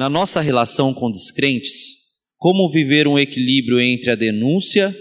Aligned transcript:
na 0.00 0.08
nossa 0.08 0.40
relação 0.40 0.94
com 0.94 1.10
descrentes, 1.10 1.74
como 2.38 2.70
viver 2.70 3.06
um 3.06 3.18
equilíbrio 3.18 3.78
entre 3.78 4.10
a 4.10 4.14
denúncia 4.14 4.96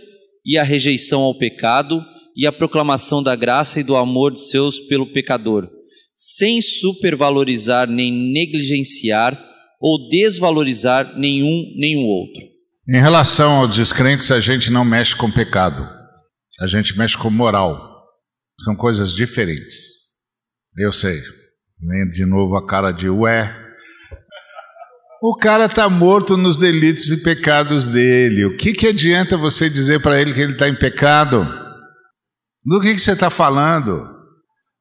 e 0.45 0.57
a 0.57 0.63
rejeição 0.63 1.21
ao 1.21 1.37
pecado 1.37 2.03
e 2.35 2.45
a 2.45 2.51
proclamação 2.51 3.23
da 3.23 3.33
graça 3.33 3.79
e 3.79 3.83
do 3.83 3.95
amor 3.95 4.33
de 4.33 4.41
Deus 4.51 4.77
pelo 4.77 5.07
pecador, 5.13 5.69
sem 6.13 6.61
supervalorizar 6.61 7.89
nem 7.89 8.11
negligenciar 8.11 9.41
ou 9.79 10.09
desvalorizar 10.09 11.17
nenhum 11.17 11.63
nenhum 11.77 12.01
outro. 12.01 12.41
Em 12.89 12.99
relação 12.99 13.53
aos 13.53 13.73
descrentes, 13.73 14.29
a 14.31 14.41
gente 14.41 14.69
não 14.69 14.83
mexe 14.83 15.15
com 15.15 15.31
pecado, 15.31 15.87
a 16.59 16.67
gente 16.67 16.97
mexe 16.97 17.17
com 17.17 17.29
moral. 17.29 18.03
São 18.65 18.75
coisas 18.75 19.13
diferentes. 19.13 19.77
Eu 20.77 20.91
sei. 20.91 21.21
Vem 21.79 22.11
de 22.11 22.25
novo 22.25 22.57
a 22.57 22.67
cara 22.67 22.91
de 22.91 23.09
ué. 23.09 23.68
O 25.21 25.35
cara 25.35 25.65
está 25.65 25.89
morto 25.89 26.37
nos 26.37 26.57
delitos 26.57 27.11
e 27.11 27.17
pecados 27.17 27.89
dele. 27.89 28.45
O 28.45 28.55
que, 28.55 28.71
que 28.71 28.87
adianta 28.87 29.35
você 29.35 29.69
dizer 29.69 30.01
para 30.01 30.19
ele 30.19 30.33
que 30.33 30.39
ele 30.39 30.53
está 30.53 30.69
em 30.69 30.75
pecado? 30.75 31.45
Do 32.65 32.79
que, 32.79 32.93
que 32.93 33.01
você 33.01 33.11
está 33.11 33.29
falando? 33.29 34.07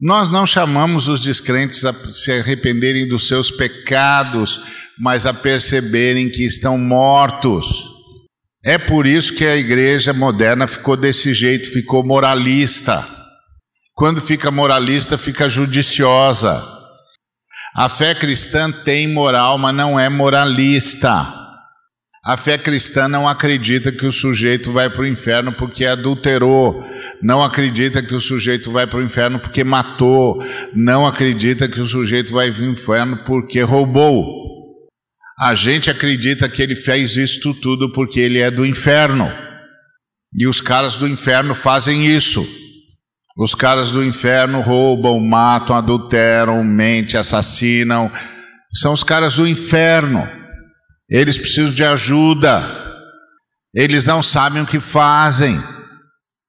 Nós 0.01 0.31
não 0.31 0.47
chamamos 0.47 1.09
os 1.09 1.21
descrentes 1.21 1.85
a 1.85 1.93
se 2.13 2.31
arrependerem 2.31 3.09
dos 3.09 3.27
seus 3.27 3.51
pecados, 3.51 4.61
mas 5.01 5.27
a 5.27 5.35
perceberem 5.35 6.31
que 6.31 6.45
estão 6.47 6.79
mortos. 6.79 7.67
É 8.65 8.79
por 8.79 9.09
isso 9.09 9.35
que 9.35 9.45
a 9.45 9.57
igreja 9.57 10.13
moderna 10.13 10.69
ficou 10.69 10.97
desse 10.97 11.35
jeito, 11.35 11.73
ficou 11.73 12.07
moralista. 12.07 13.05
Quando 13.93 14.21
fica 14.21 14.53
moralista, 14.53 15.19
fica 15.19 15.51
judiciosa. 15.51 16.78
A 17.79 17.89
fé 17.89 18.13
cristã 18.13 18.73
tem 18.73 19.07
moral, 19.07 19.57
mas 19.57 19.73
não 19.73 20.01
é 20.01 20.09
moralista. 20.09 21.33
A 22.25 22.37
fé 22.37 22.59
cristã 22.59 23.07
não 23.07 23.29
acredita 23.29 23.93
que 23.93 24.05
o 24.05 24.11
sujeito 24.11 24.73
vai 24.73 24.91
para 24.91 25.03
o 25.03 25.07
inferno 25.07 25.53
porque 25.53 25.87
adulterou, 25.87 26.83
não 27.23 27.41
acredita 27.41 28.03
que 28.03 28.17
o 28.17 28.21
sujeito 28.21 28.73
vai 28.73 28.85
para 28.85 28.99
o 28.99 29.03
inferno 29.03 29.39
porque 29.39 29.63
matou, 29.63 30.45
não 30.75 31.07
acredita 31.07 31.69
que 31.69 31.81
o 31.81 31.87
sujeito 31.87 32.33
vai 32.33 32.51
para 32.51 32.65
o 32.65 32.69
inferno 32.69 33.23
porque 33.25 33.61
roubou. 33.63 34.25
A 35.39 35.55
gente 35.55 35.89
acredita 35.89 36.49
que 36.49 36.61
ele 36.61 36.75
fez 36.75 37.17
isto 37.17 37.55
tudo 37.55 37.93
porque 37.93 38.19
ele 38.19 38.41
é 38.41 38.51
do 38.51 38.67
inferno. 38.67 39.31
E 40.35 40.49
os 40.49 40.61
caras 40.61 40.97
do 40.97 41.07
inferno 41.07 41.55
fazem 41.55 42.07
isso. 42.07 42.45
Os 43.39 43.55
caras 43.55 43.91
do 43.91 44.03
inferno 44.03 44.61
roubam, 44.61 45.21
matam, 45.21 45.77
adulteram, 45.77 46.65
mentem, 46.65 47.21
assassinam. 47.21 48.11
São 48.75 48.93
os 48.93 49.05
caras 49.05 49.37
do 49.37 49.47
inferno. 49.47 50.29
Eles 51.09 51.39
precisam 51.39 51.73
de 51.73 51.85
ajuda. 51.85 52.67
Eles 53.73 54.05
não 54.05 54.25
sabem 54.25 54.63
o 54.63 54.67
que 54.67 54.81
fazem. 54.81 55.57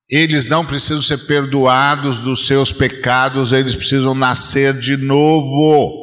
Eles 0.09 0.49
não 0.49 0.65
precisam 0.65 1.03
ser 1.03 1.27
perdoados 1.27 2.21
dos 2.21 2.47
seus 2.47 2.71
pecados, 2.71 3.53
eles 3.53 3.75
precisam 3.75 4.15
nascer 4.15 4.73
de 4.73 4.97
novo. 4.97 5.93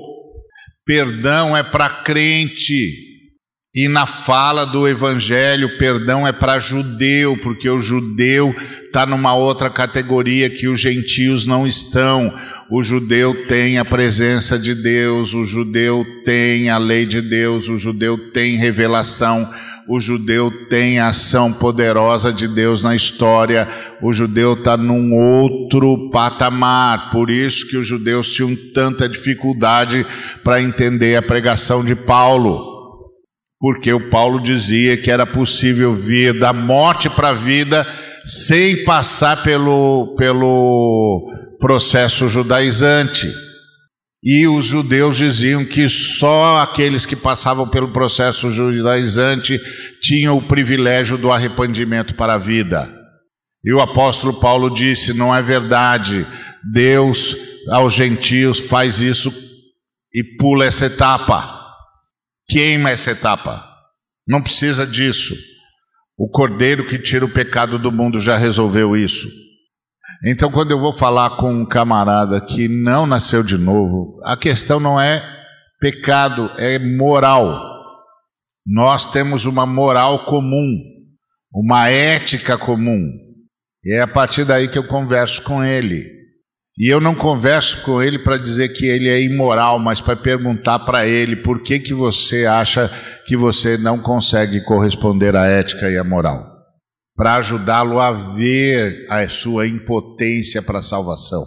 Perdão 0.85 1.57
é 1.57 1.65
para 1.65 1.89
crente. 2.05 3.16
E 3.77 3.89
na 3.89 4.07
fala 4.07 4.65
do 4.65 4.89
evangelho, 4.89 5.77
perdão 5.77 6.27
é 6.27 6.33
para 6.33 6.59
judeu, 6.59 7.37
porque 7.37 7.69
o 7.69 7.79
judeu 7.79 8.57
está 8.83 9.05
numa 9.05 9.35
outra 9.35 9.69
categoria 9.69 10.49
que 10.49 10.67
os 10.67 10.81
gentios 10.81 11.45
não 11.45 11.67
estão. 11.67 12.35
O 12.71 12.83
judeu 12.83 13.47
tem 13.47 13.77
a 13.77 13.85
presença 13.85 14.59
de 14.59 14.75
Deus, 14.75 15.35
o 15.35 15.45
judeu 15.45 16.07
tem 16.25 16.71
a 16.71 16.79
lei 16.79 17.05
de 17.05 17.21
Deus, 17.21 17.69
o 17.69 17.77
judeu 17.77 18.17
tem 18.33 18.57
revelação, 18.57 19.47
o 19.87 20.01
judeu 20.01 20.51
tem 20.71 20.99
a 20.99 21.09
ação 21.09 21.53
poderosa 21.53 22.33
de 22.33 22.49
Deus 22.49 22.83
na 22.83 22.97
história, 22.97 23.69
o 24.01 24.11
judeu 24.11 24.55
está 24.55 24.79
num 24.79 25.15
outro 25.15 26.09
patamar, 26.11 27.11
por 27.11 27.29
isso 27.29 27.69
que 27.69 27.77
os 27.77 27.87
judeus 27.87 28.33
tinham 28.33 28.57
tanta 28.73 29.07
dificuldade 29.07 30.07
para 30.43 30.63
entender 30.63 31.15
a 31.15 31.21
pregação 31.21 31.85
de 31.85 31.95
Paulo, 31.95 32.76
porque 33.67 33.93
o 33.93 34.09
Paulo 34.09 34.41
dizia 34.41 34.97
que 34.97 35.11
era 35.11 35.27
possível 35.27 35.93
vir 35.93 36.39
da 36.39 36.53
morte 36.53 37.11
para 37.11 37.31
a 37.31 37.33
vida 37.33 37.85
sem 38.25 38.85
passar 38.85 39.43
pelo, 39.43 40.15
pelo 40.17 41.29
processo 41.59 42.29
judaizante. 42.29 43.29
E 44.23 44.47
os 44.47 44.67
judeus 44.67 45.17
diziam 45.17 45.65
que 45.65 45.89
só 45.89 46.61
aqueles 46.61 47.05
que 47.05 47.17
passavam 47.17 47.69
pelo 47.69 47.89
processo 47.89 48.53
judaizante 48.53 49.61
tinham 50.01 50.37
o 50.37 50.47
privilégio 50.47 51.19
do 51.19 51.33
arrependimento 51.33 52.15
para 52.15 52.35
a 52.35 52.39
vida. 52.39 52.89
E 53.65 53.75
o 53.75 53.81
apóstolo 53.81 54.39
Paulo 54.39 54.73
disse: 54.73 55.13
não 55.13 55.35
é 55.35 55.43
verdade, 55.43 56.25
Deus 56.73 57.37
aos 57.73 57.95
gentios 57.95 58.61
faz 58.61 59.01
isso 59.01 59.35
e 60.15 60.23
pula 60.39 60.65
essa 60.65 60.87
etapa, 60.87 61.56
queima 62.49 62.91
essa 62.91 63.11
etapa. 63.11 63.65
Não 64.27 64.43
precisa 64.43 64.87
disso. 64.87 65.35
O 66.19 66.29
cordeiro 66.29 66.87
que 66.87 66.99
tira 66.99 67.25
o 67.25 67.33
pecado 67.33 67.79
do 67.79 67.93
mundo 67.93 68.19
já 68.19 68.37
resolveu 68.37 68.97
isso. 68.97 69.29
Então, 70.25 70.51
quando 70.51 70.71
eu 70.71 70.81
vou 70.81 70.93
falar 70.93 71.37
com 71.37 71.53
um 71.53 71.67
camarada 71.67 72.41
que 72.41 72.69
não 72.69 73.07
nasceu 73.07 73.43
de 73.43 73.59
novo, 73.59 74.21
a 74.25 74.37
questão 74.37 74.81
não 74.81 75.01
é 75.01 75.23
pecado, 75.79 76.51
é 76.57 76.79
moral. 76.79 77.61
Nós 78.67 79.09
temos 79.09 79.45
uma 79.45 79.67
moral 79.67 80.25
comum, 80.25 80.81
uma 81.53 81.89
ética 81.89 82.57
comum. 82.57 83.13
E 83.85 83.95
é 83.95 84.01
a 84.01 84.09
partir 84.09 84.45
daí 84.45 84.69
que 84.69 84.79
eu 84.79 84.87
converso 84.89 85.43
com 85.43 85.63
ele. 85.63 86.16
E 86.79 86.93
eu 86.93 87.01
não 87.01 87.15
converso 87.15 87.83
com 87.83 88.03
ele 88.03 88.19
para 88.19 88.37
dizer 88.37 88.69
que 88.71 88.87
ele 88.87 89.09
é 89.09 89.23
imoral, 89.23 89.79
mas 89.79 90.01
para 90.01 90.15
perguntar 90.15 90.81
para 90.81 91.07
ele 91.07 91.37
por 91.37 91.63
que, 91.63 91.79
que 91.79 91.95
você 91.95 92.45
acha 92.45 92.91
que 93.27 93.37
você 93.37 93.79
não 93.79 93.99
consegue 93.99 94.61
corresponder 94.63 95.35
à 95.35 95.47
ética 95.47 95.91
e 95.91 95.97
à 95.97 96.05
moral 96.05 96.57
para 97.17 97.37
ajudá-lo 97.37 97.99
a 97.99 98.13
ver 98.13 99.07
a 99.11 99.27
sua 99.27 99.67
impotência 99.67 100.61
para 100.61 100.81
a 100.81 100.83
salvação, 100.83 101.43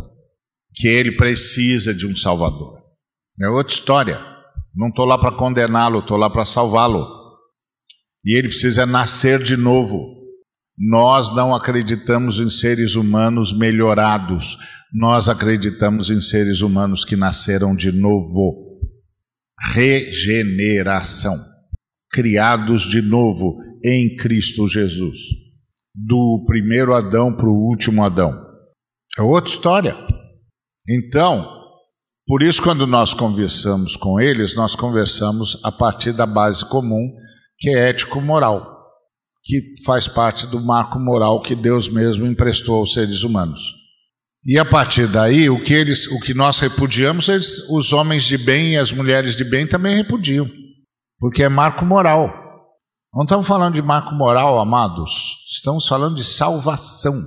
que 0.73 0.87
ele 0.87 1.11
precisa 1.11 1.93
de 1.93 2.07
um 2.07 2.15
Salvador. 2.15 2.79
É 3.39 3.47
outra 3.47 3.73
história. 3.73 4.19
Não 4.75 4.87
estou 4.89 5.05
lá 5.05 5.17
para 5.17 5.37
condená-lo, 5.37 5.99
estou 5.99 6.17
lá 6.17 6.29
para 6.29 6.43
salvá-lo. 6.43 7.05
E 8.25 8.35
ele 8.35 8.47
precisa 8.47 8.85
nascer 8.85 9.41
de 9.41 9.55
novo. 9.55 10.18
Nós 10.79 11.35
não 11.35 11.53
acreditamos 11.53 12.39
em 12.39 12.49
seres 12.49 12.95
humanos 12.95 13.51
melhorados, 13.51 14.57
nós 14.93 15.27
acreditamos 15.27 16.09
em 16.09 16.21
seres 16.21 16.61
humanos 16.61 17.03
que 17.03 17.15
nasceram 17.15 17.75
de 17.75 17.91
novo. 17.91 18.67
Regeneração. 19.73 21.37
Criados 22.11 22.83
de 22.83 23.01
novo 23.01 23.57
em 23.83 24.15
Cristo 24.15 24.67
Jesus 24.67 25.17
do 25.93 26.43
primeiro 26.45 26.93
Adão 26.93 27.35
para 27.35 27.49
o 27.49 27.67
último 27.67 28.03
Adão. 28.03 28.31
É 29.17 29.21
outra 29.21 29.51
história. 29.51 29.95
Então, 30.87 31.45
por 32.27 32.41
isso, 32.41 32.61
quando 32.61 32.87
nós 32.87 33.13
conversamos 33.13 33.95
com 33.95 34.19
eles, 34.19 34.55
nós 34.55 34.75
conversamos 34.75 35.59
a 35.63 35.71
partir 35.71 36.13
da 36.13 36.25
base 36.25 36.63
comum, 36.65 37.11
que 37.57 37.69
é 37.69 37.89
ético-moral, 37.89 38.78
que 39.43 39.75
faz 39.85 40.07
parte 40.07 40.45
do 40.47 40.59
marco 40.59 40.99
moral 40.99 41.41
que 41.41 41.55
Deus 41.55 41.87
mesmo 41.87 42.25
emprestou 42.25 42.77
aos 42.77 42.93
seres 42.93 43.23
humanos. 43.23 43.61
E 44.45 44.57
a 44.57 44.65
partir 44.65 45.07
daí, 45.07 45.49
o 45.49 45.61
que, 45.61 45.73
eles, 45.73 46.07
o 46.07 46.19
que 46.19 46.33
nós 46.33 46.59
repudiamos, 46.59 47.27
eles, 47.27 47.69
os 47.69 47.91
homens 47.91 48.23
de 48.23 48.37
bem 48.37 48.73
e 48.73 48.77
as 48.77 48.91
mulheres 48.91 49.35
de 49.35 49.43
bem 49.43 49.67
também 49.67 49.95
repudiam, 49.95 50.49
porque 51.19 51.43
é 51.43 51.49
marco 51.49 51.85
moral. 51.85 52.33
Não 53.13 53.23
estamos 53.23 53.47
falando 53.47 53.75
de 53.75 53.81
marco 53.81 54.13
moral, 54.13 54.59
amados. 54.59 55.11
Estamos 55.51 55.87
falando 55.87 56.15
de 56.15 56.23
salvação. 56.23 57.21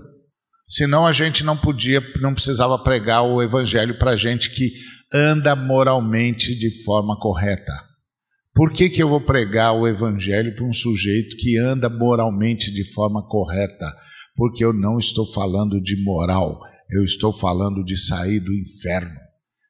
Senão 0.68 1.06
a 1.06 1.12
gente 1.12 1.44
não 1.44 1.56
podia, 1.56 2.00
não 2.22 2.32
precisava 2.32 2.78
pregar 2.78 3.22
o 3.24 3.42
evangelho 3.42 3.98
para 3.98 4.16
gente 4.16 4.50
que 4.50 4.72
anda 5.12 5.54
moralmente 5.54 6.58
de 6.58 6.82
forma 6.84 7.18
correta. 7.18 7.91
Por 8.54 8.72
que, 8.72 8.90
que 8.90 9.02
eu 9.02 9.08
vou 9.08 9.20
pregar 9.20 9.72
o 9.74 9.88
evangelho 9.88 10.54
para 10.54 10.66
um 10.66 10.72
sujeito 10.72 11.36
que 11.38 11.58
anda 11.58 11.88
moralmente 11.88 12.70
de 12.72 12.84
forma 12.92 13.26
correta? 13.26 13.86
Porque 14.36 14.62
eu 14.62 14.72
não 14.72 14.98
estou 14.98 15.24
falando 15.24 15.80
de 15.80 16.02
moral, 16.02 16.60
eu 16.90 17.02
estou 17.02 17.32
falando 17.32 17.82
de 17.82 17.96
sair 17.96 18.40
do 18.40 18.52
inferno, 18.52 19.18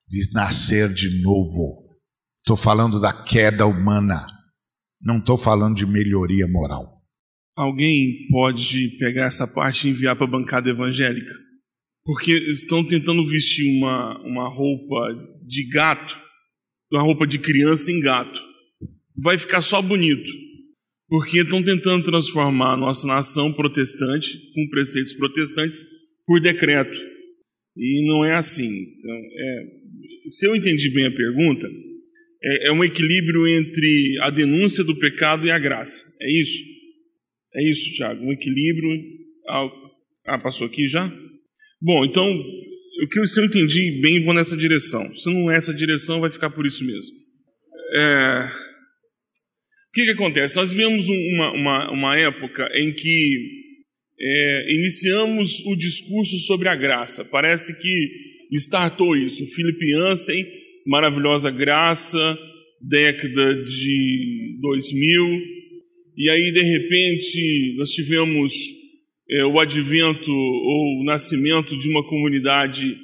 de 0.08 0.32
nascer 0.32 0.92
de 0.92 1.22
novo. 1.22 1.82
Estou 2.40 2.56
falando 2.56 3.00
da 3.00 3.12
queda 3.12 3.66
humana. 3.66 4.26
Não 5.00 5.18
estou 5.18 5.38
falando 5.38 5.76
de 5.76 5.86
melhoria 5.86 6.48
moral. 6.48 7.00
Alguém 7.56 8.26
pode 8.30 8.96
pegar 8.98 9.26
essa 9.26 9.46
parte 9.46 9.86
e 9.86 9.90
enviar 9.90 10.16
para 10.16 10.26
a 10.26 10.30
bancada 10.30 10.70
evangélica? 10.70 11.32
Porque 12.04 12.32
estão 12.32 12.84
tentando 12.84 13.24
vestir 13.28 13.78
uma, 13.78 14.18
uma 14.22 14.48
roupa 14.48 15.14
de 15.46 15.68
gato, 15.68 16.18
uma 16.90 17.02
roupa 17.02 17.26
de 17.26 17.38
criança 17.38 17.92
em 17.92 18.00
gato. 18.00 18.51
Vai 19.22 19.38
ficar 19.38 19.60
só 19.60 19.80
bonito, 19.80 20.30
porque 21.08 21.40
estão 21.40 21.62
tentando 21.62 22.04
transformar 22.04 22.74
a 22.74 22.76
nossa 22.76 23.06
nação 23.06 23.52
protestante, 23.52 24.36
com 24.54 24.68
preceitos 24.68 25.12
protestantes, 25.14 25.82
por 26.26 26.40
decreto. 26.40 26.98
E 27.76 28.06
não 28.06 28.24
é 28.24 28.34
assim. 28.34 28.68
Então, 28.68 29.16
é, 29.16 29.64
se 30.26 30.46
eu 30.46 30.56
entendi 30.56 30.90
bem 30.90 31.06
a 31.06 31.10
pergunta, 31.10 31.70
é, 32.42 32.68
é 32.68 32.72
um 32.72 32.84
equilíbrio 32.84 33.46
entre 33.46 34.18
a 34.20 34.30
denúncia 34.30 34.84
do 34.84 34.98
pecado 34.98 35.46
e 35.46 35.50
a 35.50 35.58
graça. 35.58 36.02
É 36.20 36.40
isso? 36.40 36.58
É 37.54 37.70
isso, 37.70 37.94
Tiago. 37.94 38.24
Um 38.24 38.32
equilíbrio. 38.32 38.90
Ah, 40.26 40.38
passou 40.38 40.66
aqui 40.66 40.86
já? 40.88 41.08
Bom, 41.80 42.04
então, 42.04 42.24
o 43.02 43.08
que 43.08 43.26
se 43.26 43.40
eu 43.40 43.44
entendi 43.44 44.00
bem, 44.00 44.22
vou 44.24 44.34
nessa 44.34 44.56
direção. 44.56 45.04
Se 45.14 45.32
não 45.32 45.50
é 45.50 45.56
essa 45.56 45.74
direção, 45.74 46.20
vai 46.20 46.30
ficar 46.30 46.50
por 46.50 46.66
isso 46.66 46.84
mesmo. 46.84 47.12
É... 47.94 48.71
O 49.92 49.94
que, 49.94 50.06
que 50.06 50.12
acontece? 50.12 50.56
Nós 50.56 50.72
vivemos 50.72 51.06
uma, 51.06 51.52
uma, 51.52 51.92
uma 51.92 52.18
época 52.18 52.66
em 52.74 52.90
que 52.94 53.50
é, 54.18 54.74
iniciamos 54.74 55.66
o 55.66 55.76
discurso 55.76 56.38
sobre 56.46 56.66
a 56.66 56.74
graça. 56.74 57.26
Parece 57.26 57.78
que 57.78 58.10
startou 58.52 59.14
isso. 59.14 59.46
Philip 59.48 59.92
Ansem, 59.96 60.46
maravilhosa 60.86 61.50
graça, 61.50 62.38
década 62.80 63.64
de 63.66 64.58
2000. 64.62 65.42
E 66.16 66.30
aí, 66.30 66.52
de 66.52 66.62
repente, 66.62 67.74
nós 67.76 67.90
tivemos 67.90 68.50
é, 69.30 69.44
o 69.44 69.60
advento 69.60 70.32
ou 70.32 71.02
o 71.02 71.04
nascimento 71.04 71.76
de 71.76 71.90
uma 71.90 72.02
comunidade, 72.08 72.96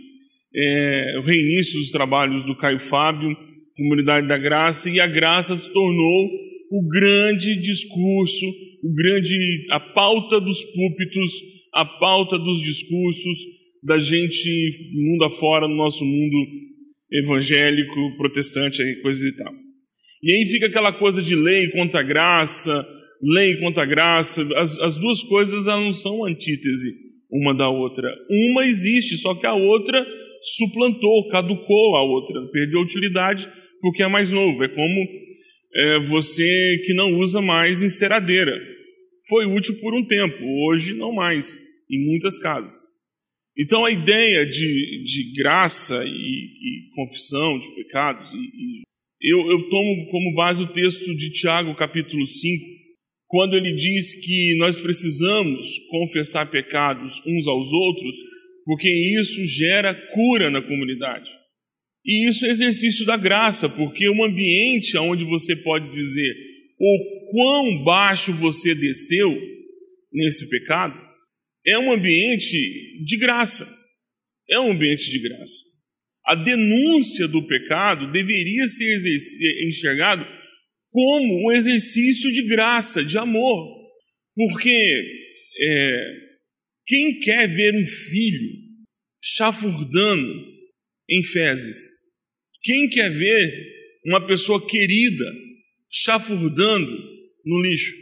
é, 0.55 1.19
o 1.19 1.21
reinício 1.21 1.79
dos 1.81 1.91
trabalhos 1.91 2.47
do 2.47 2.57
Caio 2.57 2.81
Fábio, 2.81 3.37
comunidade 3.77 4.27
da 4.27 4.39
graça, 4.39 4.89
e 4.89 4.99
a 4.99 5.07
graça 5.07 5.55
se 5.55 5.71
tornou 5.71 6.48
o 6.71 6.87
grande 6.87 7.61
discurso, 7.61 8.47
o 8.83 8.93
grande, 8.95 9.37
a 9.71 9.81
pauta 9.81 10.41
dos 10.41 10.63
púlpitos, 10.63 11.33
a 11.75 11.85
pauta 11.85 12.39
dos 12.39 12.61
discursos 12.61 13.39
da 13.83 13.99
gente 13.99 14.71
mundo 14.93 15.25
afora, 15.25 15.69
no 15.69 15.77
nosso 15.77 16.05
mundo 16.05 16.47
evangélico, 17.11 18.17
protestante, 18.17 18.83
coisas 19.03 19.25
e 19.25 19.37
tal. 19.37 19.53
E 20.23 20.33
aí 20.33 20.47
fica 20.47 20.67
aquela 20.67 20.93
coisa 20.93 21.23
de 21.23 21.35
lei 21.35 21.69
contra 21.69 22.03
graça, 22.03 22.87
lei 23.23 23.57
contra 23.57 23.87
graça, 23.87 24.43
as, 24.57 24.79
as 24.79 24.97
duas 24.97 25.23
coisas 25.23 25.67
elas 25.67 25.85
não 25.85 25.93
são 25.93 26.25
antítese 26.25 27.09
uma 27.31 27.55
da 27.55 27.69
outra. 27.69 28.11
Uma 28.51 28.67
existe, 28.67 29.17
só 29.17 29.35
que 29.35 29.47
a 29.47 29.55
outra 29.55 30.05
suplantou, 30.57 31.29
caducou 31.29 31.97
a 31.97 32.03
outra, 32.03 32.41
perdeu 32.53 32.81
utilidade 32.81 33.49
porque 33.81 34.03
é 34.03 34.09
mais 34.09 34.31
novo. 34.31 34.65
É 34.65 34.69
como 34.69 35.09
é, 35.79 36.01
você 36.01 36.83
que 36.85 36.93
não 36.93 37.15
usa 37.19 37.41
mais 37.41 37.81
enceradeira. 37.81 38.53
Foi 39.29 39.47
útil 39.47 39.79
por 39.81 39.95
um 39.95 40.05
tempo, 40.05 40.43
hoje 40.67 40.95
não 40.95 41.13
mais, 41.13 41.59
em 41.89 42.11
muitas 42.11 42.39
casas. 42.39 42.89
Então 43.57 43.85
a 43.85 43.93
ideia 43.93 44.45
de, 44.47 45.05
de 45.05 45.33
graça 45.37 46.05
e, 46.05 46.11
e 46.11 46.91
confissão 46.95 47.59
de 47.59 47.69
pecados, 47.75 48.29
e, 48.33 48.37
e 48.37 48.83
eu, 49.21 49.39
eu 49.51 49.69
tomo 49.69 50.11
como 50.11 50.35
base 50.35 50.63
o 50.63 50.73
texto 50.73 51.15
de 51.17 51.31
Tiago, 51.31 51.75
capítulo 51.75 52.27
5, 52.27 52.65
quando 53.27 53.55
ele 53.57 53.75
diz 53.75 54.25
que 54.25 54.57
nós 54.57 54.79
precisamos 54.79 55.79
confessar 55.91 56.51
pecados 56.51 57.21
uns 57.27 57.47
aos 57.47 57.73
outros, 57.73 58.15
porque 58.65 58.89
isso 59.21 59.45
gera 59.47 59.93
cura 59.93 60.51
na 60.51 60.63
comunidade. 60.63 61.29
E 62.09 62.27
isso 62.27 62.47
é 62.47 62.49
exercício 62.49 63.05
da 63.05 63.19
graça, 63.19 63.69
porque 63.69 64.09
um 64.09 64.25
ambiente 64.25 64.97
onde 64.97 65.25
você 65.25 65.55
pode 65.57 65.91
dizer 65.91 66.35
o 66.81 67.31
quão 67.31 67.85
baixo 67.85 68.33
você 68.33 68.75
desceu 68.75 69.31
nesse 70.11 70.49
pecado, 70.49 70.99
é 71.67 71.79
um 71.79 71.93
ambiente 71.93 73.05
de 73.05 73.19
graça. 73.19 73.69
É 74.49 74.59
um 74.59 74.71
ambiente 74.71 75.11
de 75.11 75.19
graça. 75.19 75.65
A 76.25 76.35
denúncia 76.35 77.29
do 77.29 77.47
pecado 77.47 78.11
deveria 78.11 78.67
ser 78.67 78.97
enxergado 79.69 80.27
como 80.91 81.47
um 81.47 81.53
exercício 81.53 82.33
de 82.33 82.45
graça, 82.45 83.05
de 83.05 83.19
amor. 83.19 83.69
Porque 84.35 84.71
é, 85.61 86.13
quem 86.87 87.21
quer 87.21 87.47
ver 87.49 87.75
um 87.75 87.85
filho 87.85 88.51
chafurdando 89.21 90.47
em 91.11 91.23
fezes? 91.23 91.98
Quem 92.69 92.87
quer 92.91 93.11
ver 93.11 93.67
uma 94.05 94.27
pessoa 94.27 94.61
querida 94.67 95.25
chafurdando 95.91 97.03
no 97.47 97.63
lixo? 97.63 97.95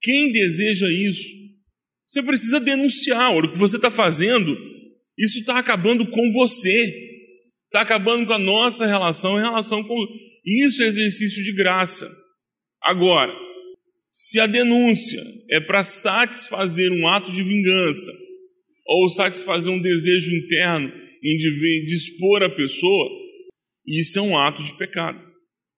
Quem 0.00 0.32
deseja 0.32 0.86
isso? 0.90 1.28
Você 2.06 2.22
precisa 2.22 2.60
denunciar. 2.60 3.30
O 3.36 3.52
que 3.52 3.58
você 3.58 3.76
está 3.76 3.90
fazendo, 3.90 4.56
isso 5.18 5.40
está 5.40 5.58
acabando 5.58 6.10
com 6.10 6.32
você. 6.32 6.90
Está 7.66 7.82
acabando 7.82 8.26
com 8.26 8.32
a 8.32 8.38
nossa 8.38 8.86
relação 8.86 9.38
em 9.38 9.42
relação 9.42 9.84
com 9.84 10.06
isso 10.46 10.82
é 10.82 10.86
exercício 10.86 11.44
de 11.44 11.52
graça. 11.52 12.10
Agora, 12.82 13.30
se 14.08 14.40
a 14.40 14.46
denúncia 14.46 15.22
é 15.50 15.60
para 15.60 15.82
satisfazer 15.82 16.90
um 16.90 17.06
ato 17.06 17.30
de 17.30 17.42
vingança 17.42 18.10
ou 18.86 19.10
satisfazer 19.10 19.70
um 19.70 19.82
desejo 19.82 20.34
interno 20.36 20.90
em 21.22 21.84
dispor 21.84 22.42
a 22.42 22.48
pessoa, 22.48 23.19
isso 23.98 24.18
é 24.18 24.22
um 24.22 24.38
ato 24.38 24.62
de 24.62 24.76
pecado. 24.76 25.20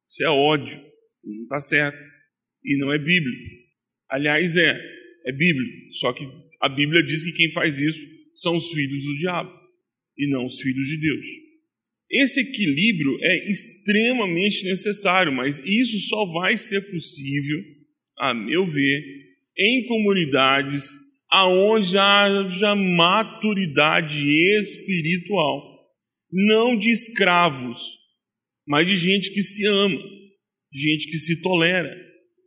Isso 0.08 0.22
é 0.24 0.28
ódio. 0.28 0.76
Não 1.24 1.42
está 1.44 1.60
certo. 1.60 1.98
E 2.64 2.78
não 2.78 2.92
é 2.92 2.98
bíblico. 2.98 3.52
Aliás, 4.10 4.56
é. 4.56 5.02
É 5.24 5.32
bíblico. 5.32 5.92
Só 5.94 6.12
que 6.12 6.24
a 6.60 6.68
Bíblia 6.68 7.02
diz 7.02 7.24
que 7.24 7.32
quem 7.32 7.50
faz 7.50 7.78
isso 7.78 8.04
são 8.34 8.56
os 8.56 8.70
filhos 8.70 9.04
do 9.04 9.16
diabo 9.16 9.52
e 10.18 10.28
não 10.28 10.44
os 10.44 10.60
filhos 10.60 10.86
de 10.88 11.00
Deus. 11.00 11.26
Esse 12.10 12.40
equilíbrio 12.40 13.18
é 13.22 13.50
extremamente 13.50 14.64
necessário, 14.64 15.32
mas 15.32 15.58
isso 15.60 15.98
só 16.08 16.26
vai 16.26 16.56
ser 16.58 16.80
possível, 16.90 17.58
a 18.18 18.34
meu 18.34 18.66
ver, 18.66 19.02
em 19.56 19.86
comunidades 19.86 20.90
aonde 21.30 21.96
haja 21.96 22.74
maturidade 22.74 24.22
espiritual, 24.58 25.62
não 26.30 26.76
de 26.76 26.90
escravos, 26.90 27.80
mas 28.66 28.86
de 28.86 28.96
gente 28.96 29.32
que 29.32 29.42
se 29.42 29.66
ama, 29.66 29.98
gente 30.72 31.08
que 31.08 31.16
se 31.16 31.42
tolera, 31.42 31.94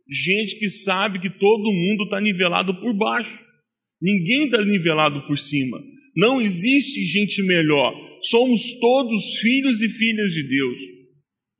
gente 0.08 0.58
que 0.58 0.68
sabe 0.68 1.18
que 1.18 1.30
todo 1.30 1.72
mundo 1.72 2.04
está 2.04 2.20
nivelado 2.20 2.74
por 2.80 2.94
baixo, 2.94 3.44
ninguém 4.00 4.46
está 4.46 4.64
nivelado 4.64 5.26
por 5.26 5.38
cima. 5.38 5.78
Não 6.16 6.40
existe 6.40 7.04
gente 7.04 7.42
melhor, 7.42 7.94
somos 8.22 8.78
todos 8.80 9.38
filhos 9.40 9.82
e 9.82 9.88
filhas 9.88 10.32
de 10.32 10.42
Deus. 10.48 10.78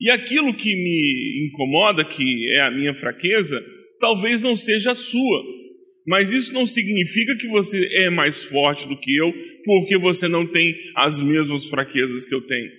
E 0.00 0.10
aquilo 0.10 0.54
que 0.54 0.74
me 0.74 1.46
incomoda, 1.46 2.04
que 2.04 2.50
é 2.52 2.60
a 2.62 2.70
minha 2.70 2.94
fraqueza, 2.94 3.62
talvez 4.00 4.42
não 4.42 4.56
seja 4.56 4.90
a 4.90 4.94
sua, 4.94 5.44
mas 6.06 6.32
isso 6.32 6.52
não 6.52 6.66
significa 6.66 7.36
que 7.36 7.48
você 7.48 7.86
é 8.04 8.10
mais 8.10 8.44
forte 8.44 8.86
do 8.86 8.98
que 8.98 9.14
eu, 9.16 9.32
porque 9.64 9.96
você 9.98 10.28
não 10.28 10.46
tem 10.46 10.74
as 10.94 11.20
mesmas 11.20 11.64
fraquezas 11.64 12.24
que 12.24 12.34
eu 12.34 12.40
tenho. 12.42 12.70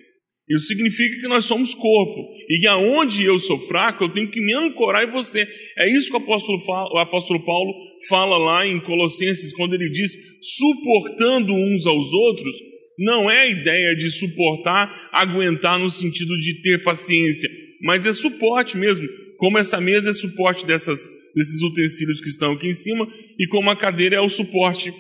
Isso 0.50 0.68
significa 0.68 1.22
que 1.22 1.28
nós 1.28 1.46
somos 1.46 1.74
corpo. 1.74 2.30
E 2.50 2.60
que 2.60 2.68
aonde 2.68 3.24
eu 3.24 3.38
sou 3.38 3.60
fraco, 3.60 4.06
eu 4.06 4.10
tenho 4.10 4.30
que 4.30 4.40
me 4.40 4.54
ancorar 4.54 5.04
em 5.04 5.12
você. 5.12 5.46
É 5.78 5.90
isso 5.90 6.08
que 6.08 6.14
o 6.14 6.18
apóstolo, 6.18 6.60
fala, 6.62 6.94
o 6.94 6.98
apóstolo 6.98 7.44
Paulo 7.44 7.74
fala 8.08 8.38
lá 8.38 8.66
em 8.66 8.80
Colossenses, 8.80 9.54
quando 9.54 9.74
ele 9.74 9.90
diz: 9.90 10.12
suportando 10.58 11.54
uns 11.54 11.86
aos 11.86 12.14
outros, 12.14 12.56
não 12.98 13.30
é 13.30 13.42
a 13.42 13.48
ideia 13.48 13.96
de 13.96 14.10
suportar, 14.10 15.10
aguentar 15.12 15.78
no 15.78 15.90
sentido 15.90 16.40
de 16.40 16.62
ter 16.62 16.82
paciência, 16.82 17.50
mas 17.82 18.06
é 18.06 18.14
suporte 18.14 18.78
mesmo. 18.78 19.06
Como 19.38 19.58
essa 19.58 19.80
mesa 19.80 20.10
é 20.10 20.14
suporte 20.14 20.66
dessas, 20.66 21.00
desses 21.36 21.62
utensílios 21.62 22.22
que 22.22 22.30
estão 22.30 22.54
aqui 22.54 22.68
em 22.68 22.74
cima, 22.74 23.08
e 23.38 23.46
como 23.48 23.70
a 23.70 23.76
cadeira 23.76 24.16
é 24.16 24.22
o 24.22 24.30
suporte 24.30 24.92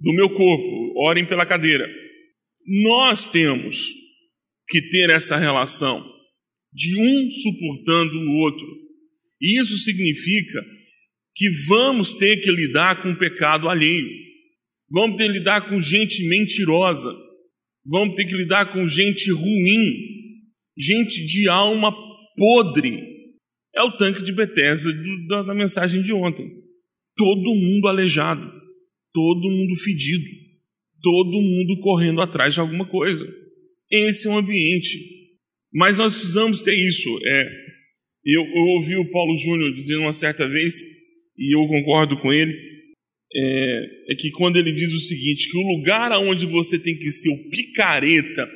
do 0.00 0.12
meu 0.14 0.30
corpo. 0.30 0.92
Orem 1.04 1.26
pela 1.26 1.44
cadeira. 1.44 1.86
Nós 2.84 3.28
temos 3.28 4.01
que 4.72 4.80
ter 4.90 5.10
essa 5.10 5.36
relação 5.36 6.02
de 6.72 6.98
um 6.98 7.30
suportando 7.30 8.18
o 8.18 8.32
outro. 8.38 8.66
E 9.40 9.60
isso 9.60 9.76
significa 9.76 10.64
que 11.36 11.48
vamos 11.68 12.14
ter 12.14 12.38
que 12.38 12.50
lidar 12.50 13.02
com 13.02 13.12
o 13.12 13.18
pecado 13.18 13.68
alheio. 13.68 14.08
Vamos 14.90 15.16
ter 15.16 15.26
que 15.26 15.38
lidar 15.38 15.68
com 15.68 15.80
gente 15.80 16.26
mentirosa 16.28 17.12
vamos 17.84 18.14
ter 18.14 18.24
que 18.26 18.36
lidar 18.36 18.72
com 18.72 18.88
gente 18.88 19.30
ruim, 19.30 19.94
gente 20.76 21.26
de 21.26 21.48
alma 21.48 21.92
podre. 22.36 23.10
É 23.74 23.82
o 23.82 23.96
tanque 23.96 24.22
de 24.22 24.32
Bethesda 24.32 24.90
da, 25.28 25.42
da 25.42 25.54
mensagem 25.54 26.02
de 26.02 26.12
ontem. 26.12 26.48
Todo 27.16 27.54
mundo 27.54 27.88
aleijado, 27.88 28.42
todo 29.12 29.50
mundo 29.50 29.74
fedido, 29.76 30.24
todo 31.02 31.40
mundo 31.40 31.80
correndo 31.80 32.20
atrás 32.20 32.54
de 32.54 32.60
alguma 32.60 32.86
coisa. 32.86 33.26
Esse 33.92 34.26
é 34.26 34.30
o 34.30 34.38
ambiente. 34.38 34.98
Mas 35.72 35.98
nós 35.98 36.12
precisamos 36.14 36.62
ter 36.62 36.74
isso. 36.74 37.08
É, 37.24 37.62
Eu, 38.24 38.42
eu 38.42 38.62
ouvi 38.76 38.96
o 38.96 39.10
Paulo 39.10 39.36
Júnior 39.36 39.74
dizendo 39.74 40.02
uma 40.02 40.12
certa 40.12 40.46
vez, 40.46 40.74
e 41.36 41.56
eu 41.56 41.66
concordo 41.66 42.16
com 42.20 42.32
ele, 42.32 42.52
é, 43.34 44.12
é, 44.12 44.14
que 44.14 44.30
quando 44.30 44.58
ele 44.58 44.72
diz 44.72 44.92
o 44.92 45.00
seguinte, 45.00 45.50
que 45.50 45.56
o 45.56 45.76
lugar 45.76 46.12
aonde 46.12 46.46
você 46.46 46.78
tem 46.78 46.96
que 46.96 47.10
ser 47.10 47.30
o 47.30 47.50
picareta, 47.50 48.48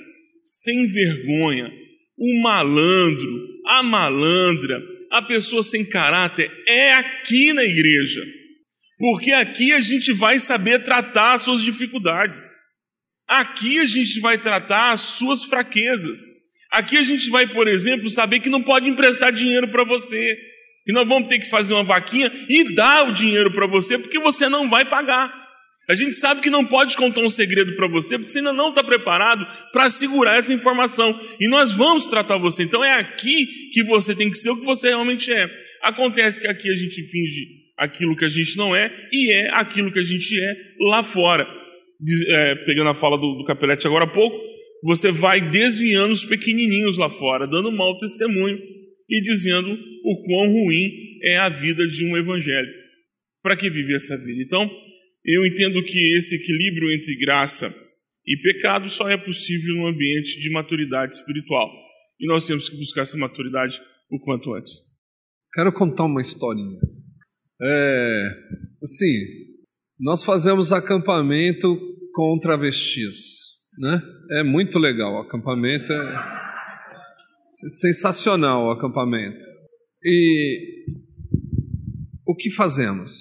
sem 0.42 0.86
vergonha, 0.86 1.72
o 2.16 2.42
malandro, 2.42 3.48
a 3.66 3.82
malandra, 3.82 4.80
a 5.10 5.22
pessoa 5.22 5.62
sem 5.62 5.84
caráter, 5.84 6.48
é 6.68 6.92
aqui 6.92 7.52
na 7.52 7.64
igreja. 7.64 8.24
Porque 8.98 9.32
aqui 9.32 9.72
a 9.72 9.80
gente 9.80 10.12
vai 10.12 10.38
saber 10.38 10.84
tratar 10.84 11.34
as 11.34 11.42
suas 11.42 11.62
dificuldades. 11.62 12.54
Aqui 13.28 13.80
a 13.80 13.86
gente 13.86 14.20
vai 14.20 14.38
tratar 14.38 14.92
as 14.92 15.00
suas 15.00 15.44
fraquezas. 15.44 16.18
Aqui 16.70 16.96
a 16.96 17.02
gente 17.02 17.30
vai, 17.30 17.46
por 17.46 17.66
exemplo, 17.66 18.08
saber 18.08 18.40
que 18.40 18.48
não 18.48 18.62
pode 18.62 18.88
emprestar 18.88 19.32
dinheiro 19.32 19.68
para 19.68 19.84
você. 19.84 20.38
E 20.86 20.92
nós 20.92 21.08
vamos 21.08 21.28
ter 21.28 21.40
que 21.40 21.50
fazer 21.50 21.74
uma 21.74 21.82
vaquinha 21.82 22.30
e 22.48 22.74
dar 22.74 23.08
o 23.08 23.12
dinheiro 23.12 23.50
para 23.52 23.66
você, 23.66 23.98
porque 23.98 24.18
você 24.20 24.48
não 24.48 24.70
vai 24.70 24.84
pagar. 24.84 25.46
A 25.88 25.94
gente 25.94 26.14
sabe 26.14 26.40
que 26.40 26.50
não 26.50 26.64
pode 26.64 26.96
contar 26.96 27.20
um 27.20 27.28
segredo 27.28 27.74
para 27.76 27.86
você, 27.86 28.18
porque 28.18 28.30
você 28.30 28.38
ainda 28.38 28.52
não 28.52 28.70
está 28.70 28.82
preparado 28.82 29.46
para 29.72 29.88
segurar 29.88 30.36
essa 30.36 30.52
informação. 30.52 31.18
E 31.40 31.48
nós 31.48 31.72
vamos 31.72 32.06
tratar 32.06 32.38
você. 32.38 32.64
Então 32.64 32.84
é 32.84 32.94
aqui 32.94 33.46
que 33.72 33.84
você 33.84 34.14
tem 34.14 34.30
que 34.30 34.36
ser 34.36 34.50
o 34.50 34.58
que 34.58 34.64
você 34.64 34.88
realmente 34.88 35.32
é. 35.32 35.48
Acontece 35.82 36.40
que 36.40 36.46
aqui 36.46 36.68
a 36.68 36.76
gente 36.76 37.02
finge 37.04 37.46
aquilo 37.76 38.16
que 38.16 38.24
a 38.24 38.28
gente 38.28 38.56
não 38.56 38.74
é 38.74 38.90
e 39.12 39.32
é 39.32 39.50
aquilo 39.50 39.92
que 39.92 40.00
a 40.00 40.04
gente 40.04 40.40
é 40.40 40.56
lá 40.80 41.02
fora. 41.02 41.46
É, 42.28 42.54
pegando 42.56 42.90
a 42.90 42.94
fala 42.94 43.16
do, 43.16 43.38
do 43.38 43.44
Capelete 43.44 43.86
agora 43.86 44.04
há 44.04 44.08
pouco, 44.08 44.36
você 44.82 45.10
vai 45.10 45.40
desviando 45.40 46.12
os 46.12 46.24
pequenininhos 46.24 46.96
lá 46.96 47.08
fora, 47.08 47.46
dando 47.46 47.72
mau 47.72 47.96
testemunho 47.98 48.58
e 49.08 49.20
dizendo 49.20 49.72
o 49.72 50.22
quão 50.24 50.48
ruim 50.48 50.90
é 51.22 51.38
a 51.38 51.48
vida 51.48 51.86
de 51.86 52.04
um 52.04 52.16
evangelho. 52.16 52.72
Para 53.42 53.56
que 53.56 53.70
viver 53.70 53.96
essa 53.96 54.16
vida? 54.16 54.42
Então, 54.42 54.70
eu 55.24 55.46
entendo 55.46 55.82
que 55.82 56.16
esse 56.16 56.36
equilíbrio 56.36 56.92
entre 56.92 57.16
graça 57.16 57.74
e 58.26 58.36
pecado 58.42 58.90
só 58.90 59.08
é 59.08 59.16
possível 59.16 59.74
num 59.74 59.86
ambiente 59.86 60.40
de 60.40 60.50
maturidade 60.50 61.14
espiritual. 61.14 61.70
E 62.20 62.26
nós 62.26 62.46
temos 62.46 62.68
que 62.68 62.76
buscar 62.76 63.02
essa 63.02 63.16
maturidade 63.16 63.80
o 64.10 64.18
quanto 64.20 64.54
antes. 64.54 64.72
Quero 65.52 65.72
contar 65.72 66.04
uma 66.04 66.20
historinha. 66.20 66.78
É, 67.62 68.28
assim, 68.82 69.14
nós 69.98 70.24
fazemos 70.24 70.72
acampamento 70.72 71.78
com 72.12 72.38
travestis, 72.38 73.70
né? 73.78 74.02
É 74.32 74.42
muito 74.42 74.78
legal, 74.78 75.14
o 75.14 75.20
acampamento 75.20 75.92
é 75.92 76.46
sensacional 77.80 78.66
o 78.66 78.70
acampamento. 78.70 79.44
E 80.02 80.94
o 82.26 82.34
que 82.34 82.50
fazemos? 82.50 83.12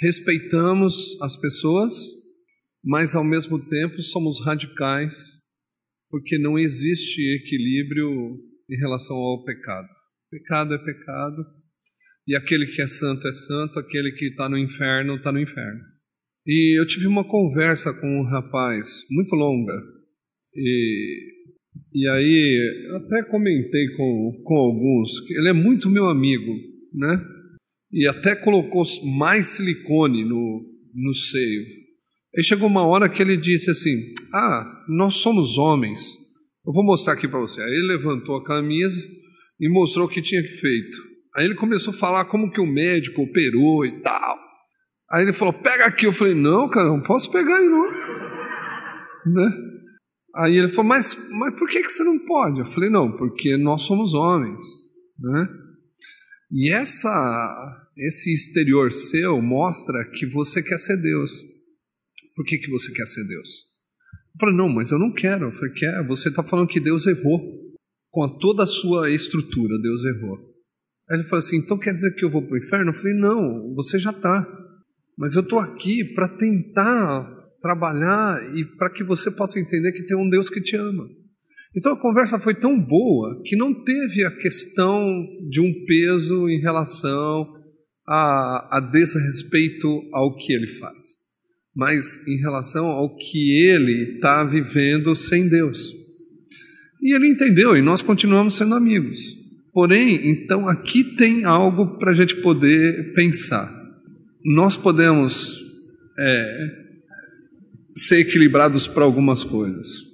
Respeitamos 0.00 1.20
as 1.22 1.36
pessoas, 1.36 1.94
mas 2.82 3.14
ao 3.14 3.22
mesmo 3.22 3.58
tempo 3.68 4.02
somos 4.02 4.44
radicais, 4.44 5.14
porque 6.08 6.38
não 6.38 6.58
existe 6.58 7.20
equilíbrio 7.36 8.08
em 8.68 8.76
relação 8.78 9.16
ao 9.16 9.44
pecado. 9.44 9.88
Pecado 10.30 10.74
é 10.74 10.78
pecado, 10.78 11.44
e 12.26 12.34
aquele 12.34 12.66
que 12.66 12.80
é 12.80 12.86
santo 12.86 13.26
é 13.28 13.32
santo, 13.32 13.78
aquele 13.78 14.12
que 14.12 14.26
está 14.26 14.48
no 14.48 14.58
inferno 14.58 15.16
está 15.16 15.30
no 15.30 15.40
inferno. 15.40 15.89
E 16.52 16.80
eu 16.80 16.84
tive 16.84 17.06
uma 17.06 17.22
conversa 17.22 17.94
com 17.94 18.08
um 18.08 18.24
rapaz 18.24 19.04
muito 19.08 19.36
longa, 19.36 19.72
e, 20.52 21.32
e 21.94 22.08
aí 22.08 22.60
até 22.96 23.22
comentei 23.30 23.88
com, 23.96 24.42
com 24.42 24.56
alguns, 24.56 25.20
que 25.20 25.34
ele 25.34 25.50
é 25.50 25.52
muito 25.52 25.88
meu 25.88 26.10
amigo, 26.10 26.52
né? 26.92 27.24
E 27.92 28.04
até 28.08 28.34
colocou 28.34 28.82
mais 29.16 29.46
silicone 29.46 30.24
no, 30.24 30.66
no 30.92 31.14
seio. 31.14 31.62
Aí 32.36 32.42
chegou 32.42 32.68
uma 32.68 32.84
hora 32.84 33.08
que 33.08 33.22
ele 33.22 33.36
disse 33.36 33.70
assim: 33.70 33.94
Ah, 34.34 34.84
nós 34.88 35.18
somos 35.18 35.56
homens. 35.56 36.02
Eu 36.66 36.72
vou 36.72 36.84
mostrar 36.84 37.12
aqui 37.12 37.28
para 37.28 37.38
você. 37.38 37.62
Aí 37.62 37.70
ele 37.70 37.86
levantou 37.86 38.34
a 38.34 38.44
camisa 38.44 39.00
e 39.60 39.68
mostrou 39.68 40.06
o 40.06 40.10
que 40.10 40.20
tinha 40.20 40.42
feito. 40.42 40.98
Aí 41.36 41.44
ele 41.44 41.54
começou 41.54 41.94
a 41.94 41.96
falar 41.96 42.24
como 42.24 42.50
que 42.50 42.60
o 42.60 42.66
médico 42.66 43.22
operou 43.22 43.86
e 43.86 44.00
tal. 44.00 44.29
Aí 45.10 45.24
ele 45.24 45.32
falou: 45.32 45.52
pega 45.52 45.86
aqui. 45.86 46.06
Eu 46.06 46.12
falei: 46.12 46.34
não, 46.34 46.68
cara, 46.68 46.88
não 46.88 47.02
posso 47.02 47.30
pegar 47.30 47.56
aí 47.56 47.68
não. 47.68 47.90
Né? 49.26 49.50
Aí 50.36 50.56
ele 50.56 50.68
falou: 50.68 50.84
mas, 50.84 51.28
mas 51.38 51.58
por 51.58 51.68
que, 51.68 51.82
que 51.82 51.90
você 51.90 52.04
não 52.04 52.18
pode? 52.26 52.60
Eu 52.60 52.66
falei: 52.66 52.88
não, 52.88 53.10
porque 53.16 53.56
nós 53.56 53.82
somos 53.82 54.14
homens. 54.14 54.62
Né? 55.18 55.48
E 56.52 56.70
essa, 56.70 57.88
esse 57.96 58.32
exterior 58.32 58.90
seu 58.92 59.42
mostra 59.42 60.04
que 60.12 60.26
você 60.26 60.62
quer 60.62 60.78
ser 60.78 60.96
Deus. 61.02 61.42
Por 62.36 62.44
que, 62.44 62.58
que 62.58 62.70
você 62.70 62.92
quer 62.92 63.06
ser 63.06 63.26
Deus? 63.26 63.48
Eu 64.34 64.40
falei: 64.40 64.54
não, 64.54 64.68
mas 64.68 64.92
eu 64.92 64.98
não 64.98 65.12
quero. 65.12 65.46
Eu 65.46 65.52
falei: 65.52 65.74
quer? 65.74 66.06
Você 66.06 66.28
está 66.28 66.42
falando 66.42 66.68
que 66.68 66.80
Deus 66.80 67.06
errou. 67.06 67.58
Com 68.12 68.28
toda 68.38 68.64
a 68.64 68.66
sua 68.66 69.08
estrutura, 69.08 69.78
Deus 69.80 70.04
errou. 70.04 70.36
Aí 71.08 71.16
ele 71.16 71.24
falou 71.24 71.38
assim: 71.38 71.58
então 71.58 71.78
quer 71.78 71.92
dizer 71.92 72.14
que 72.14 72.24
eu 72.24 72.30
vou 72.30 72.42
para 72.42 72.54
o 72.54 72.58
inferno? 72.58 72.90
Eu 72.90 72.94
falei: 72.94 73.14
não, 73.14 73.74
você 73.74 73.98
já 73.98 74.10
está. 74.10 74.59
Mas 75.16 75.34
eu 75.34 75.42
estou 75.42 75.58
aqui 75.58 76.04
para 76.04 76.28
tentar 76.28 77.40
trabalhar 77.60 78.56
e 78.56 78.64
para 78.64 78.90
que 78.90 79.04
você 79.04 79.30
possa 79.30 79.60
entender 79.60 79.92
que 79.92 80.04
tem 80.04 80.16
um 80.16 80.28
Deus 80.28 80.48
que 80.48 80.60
te 80.60 80.76
ama. 80.76 81.06
Então 81.76 81.92
a 81.92 82.00
conversa 82.00 82.38
foi 82.38 82.54
tão 82.54 82.80
boa 82.80 83.40
que 83.44 83.54
não 83.54 83.72
teve 83.84 84.24
a 84.24 84.30
questão 84.30 85.24
de 85.48 85.60
um 85.60 85.84
peso 85.86 86.48
em 86.48 86.58
relação 86.58 87.46
a, 88.08 88.78
a 88.78 88.80
desrespeito 88.80 89.88
ao 90.12 90.36
que 90.36 90.52
ele 90.52 90.66
faz, 90.66 91.04
mas 91.74 92.26
em 92.26 92.40
relação 92.40 92.86
ao 92.86 93.16
que 93.16 93.68
ele 93.68 94.16
está 94.16 94.42
vivendo 94.42 95.14
sem 95.14 95.48
Deus. 95.48 95.92
E 97.00 97.14
ele 97.14 97.28
entendeu, 97.28 97.76
e 97.76 97.80
nós 97.82 98.02
continuamos 98.02 98.56
sendo 98.56 98.74
amigos. 98.74 99.18
Porém, 99.72 100.28
então 100.28 100.68
aqui 100.68 101.04
tem 101.04 101.44
algo 101.44 101.98
para 101.98 102.10
a 102.10 102.14
gente 102.14 102.36
poder 102.36 103.14
pensar. 103.14 103.79
Nós 104.44 104.76
podemos 104.76 105.60
é, 106.18 106.70
ser 107.92 108.20
equilibrados 108.20 108.86
para 108.86 109.04
algumas 109.04 109.44
coisas, 109.44 110.10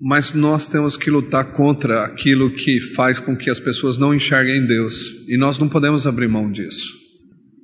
mas 0.00 0.32
nós 0.32 0.66
temos 0.66 0.96
que 0.96 1.10
lutar 1.10 1.52
contra 1.52 2.04
aquilo 2.04 2.50
que 2.50 2.80
faz 2.80 3.20
com 3.20 3.36
que 3.36 3.50
as 3.50 3.60
pessoas 3.60 3.98
não 3.98 4.14
enxerguem 4.14 4.66
Deus, 4.66 5.28
e 5.28 5.36
nós 5.36 5.58
não 5.58 5.68
podemos 5.68 6.06
abrir 6.06 6.28
mão 6.28 6.50
disso, 6.50 6.96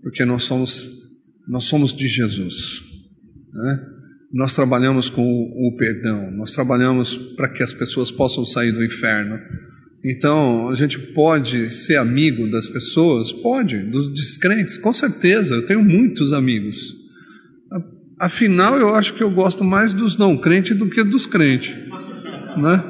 porque 0.02 0.24
nós 0.24 0.44
somos 0.44 0.94
nós 1.48 1.64
somos 1.64 1.94
de 1.94 2.08
Jesus, 2.08 2.82
né? 3.52 3.86
Nós 4.32 4.52
trabalhamos 4.52 5.08
com 5.08 5.22
o, 5.22 5.68
o 5.68 5.76
perdão, 5.76 6.32
nós 6.32 6.52
trabalhamos 6.52 7.16
para 7.36 7.48
que 7.48 7.62
as 7.62 7.72
pessoas 7.72 8.10
possam 8.10 8.44
sair 8.44 8.72
do 8.72 8.84
inferno 8.84 9.38
então, 10.08 10.68
a 10.68 10.74
gente 10.76 11.00
pode 11.00 11.74
ser 11.74 11.96
amigo 11.96 12.46
das 12.48 12.68
pessoas? 12.68 13.32
Pode, 13.32 13.76
dos 13.78 14.14
descrentes, 14.14 14.78
com 14.78 14.92
certeza. 14.92 15.56
Eu 15.56 15.66
tenho 15.66 15.82
muitos 15.82 16.32
amigos. 16.32 16.94
Afinal, 18.20 18.78
eu 18.78 18.94
acho 18.94 19.14
que 19.14 19.22
eu 19.22 19.30
gosto 19.32 19.64
mais 19.64 19.92
dos 19.92 20.16
não 20.16 20.36
crentes 20.36 20.78
do 20.78 20.88
que 20.88 21.02
dos 21.02 21.26
crentes, 21.26 21.74
né? 22.56 22.84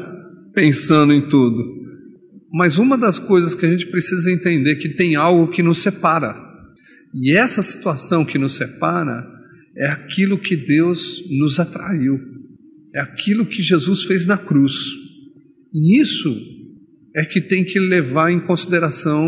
Pensando 0.55 1.15
em 1.15 1.23
tudo. 1.23 1.65
Mas 2.53 2.77
uma 2.77 2.99
das 2.99 3.19
coisas 3.19 3.55
que 3.55 3.65
a 3.65 3.71
gente 3.71 3.87
precisa 3.87 4.31
entender 4.31 4.73
é 4.73 4.75
que 4.75 4.91
tem 4.91 5.17
algo 5.17 5.51
que 5.51 5.63
nos 5.63 5.79
separa. 5.79 6.35
E 7.15 7.35
essa 7.35 7.63
situação 7.63 8.27
que 8.27 8.37
nos 8.37 8.53
separa 8.53 9.27
é 9.75 9.87
aquilo 9.87 10.37
que 10.37 10.55
Deus 10.55 11.23
nos 11.31 11.59
atraiu. 11.59 12.19
É 12.95 13.01
aquilo 13.01 13.47
que 13.47 13.63
Jesus 13.63 14.03
fez 14.03 14.27
na 14.27 14.37
cruz. 14.37 14.75
E 15.73 15.99
isso 15.99 16.56
é 17.17 17.25
que 17.25 17.41
tem 17.41 17.65
que 17.65 17.81
levar 17.81 18.31
em 18.31 18.39
consideração 18.39 19.27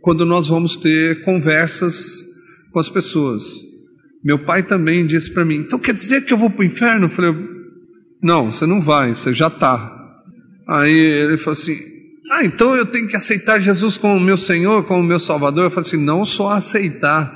quando 0.00 0.24
nós 0.24 0.48
vamos 0.48 0.74
ter 0.76 1.22
conversas 1.22 2.24
com 2.72 2.78
as 2.78 2.88
pessoas. 2.88 3.44
Meu 4.24 4.38
pai 4.38 4.62
também 4.62 5.06
disse 5.06 5.30
para 5.30 5.44
mim: 5.44 5.56
então 5.56 5.78
quer 5.78 5.92
dizer 5.92 6.24
que 6.24 6.32
eu 6.32 6.38
vou 6.38 6.48
para 6.48 6.62
o 6.62 6.64
inferno? 6.64 7.04
Eu 7.04 7.10
falei: 7.10 7.34
não, 8.22 8.50
você 8.50 8.64
não 8.66 8.80
vai, 8.80 9.14
você 9.14 9.34
já 9.34 9.48
está. 9.48 9.98
Aí 10.66 10.94
ele 10.94 11.36
falou 11.36 11.52
assim: 11.52 11.76
ah, 12.30 12.44
então 12.44 12.74
eu 12.74 12.86
tenho 12.86 13.06
que 13.06 13.16
aceitar 13.16 13.60
Jesus 13.60 13.98
como 13.98 14.18
meu 14.18 14.38
Senhor, 14.38 14.82
como 14.84 15.02
meu 15.02 15.20
Salvador? 15.20 15.64
Eu 15.64 15.70
falei 15.70 15.86
assim: 15.86 16.02
não 16.02 16.24
só 16.24 16.50
aceitar, 16.52 17.30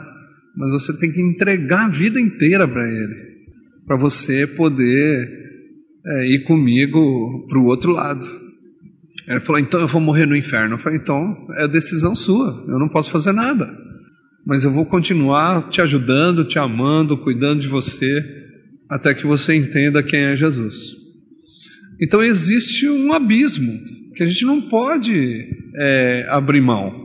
mas 0.56 0.72
você 0.72 0.98
tem 0.98 1.12
que 1.12 1.20
entregar 1.20 1.84
a 1.84 1.90
vida 1.90 2.18
inteira 2.18 2.66
para 2.66 2.88
Ele, 2.88 3.16
para 3.86 3.96
você 3.96 4.46
poder 4.46 5.28
é, 6.06 6.26
ir 6.28 6.44
comigo 6.44 7.46
para 7.48 7.58
o 7.58 7.66
outro 7.66 7.92
lado. 7.92 8.43
Ele 9.28 9.40
falou: 9.40 9.60
então 9.60 9.80
eu 9.80 9.88
vou 9.88 10.00
morrer 10.00 10.26
no 10.26 10.36
inferno. 10.36 10.74
Eu 10.74 10.78
falei: 10.78 10.98
então 10.98 11.46
é 11.56 11.66
decisão 11.66 12.14
sua, 12.14 12.64
eu 12.68 12.78
não 12.78 12.88
posso 12.88 13.10
fazer 13.10 13.32
nada. 13.32 13.68
Mas 14.46 14.64
eu 14.64 14.70
vou 14.70 14.84
continuar 14.84 15.68
te 15.70 15.80
ajudando, 15.80 16.44
te 16.44 16.58
amando, 16.58 17.16
cuidando 17.16 17.60
de 17.60 17.68
você, 17.68 18.22
até 18.88 19.14
que 19.14 19.26
você 19.26 19.54
entenda 19.54 20.02
quem 20.02 20.20
é 20.20 20.36
Jesus. 20.36 20.96
Então 22.00 22.22
existe 22.22 22.88
um 22.88 23.12
abismo 23.12 23.72
que 24.14 24.22
a 24.22 24.26
gente 24.26 24.44
não 24.44 24.60
pode 24.60 25.48
é, 25.76 26.26
abrir 26.28 26.60
mão. 26.60 27.04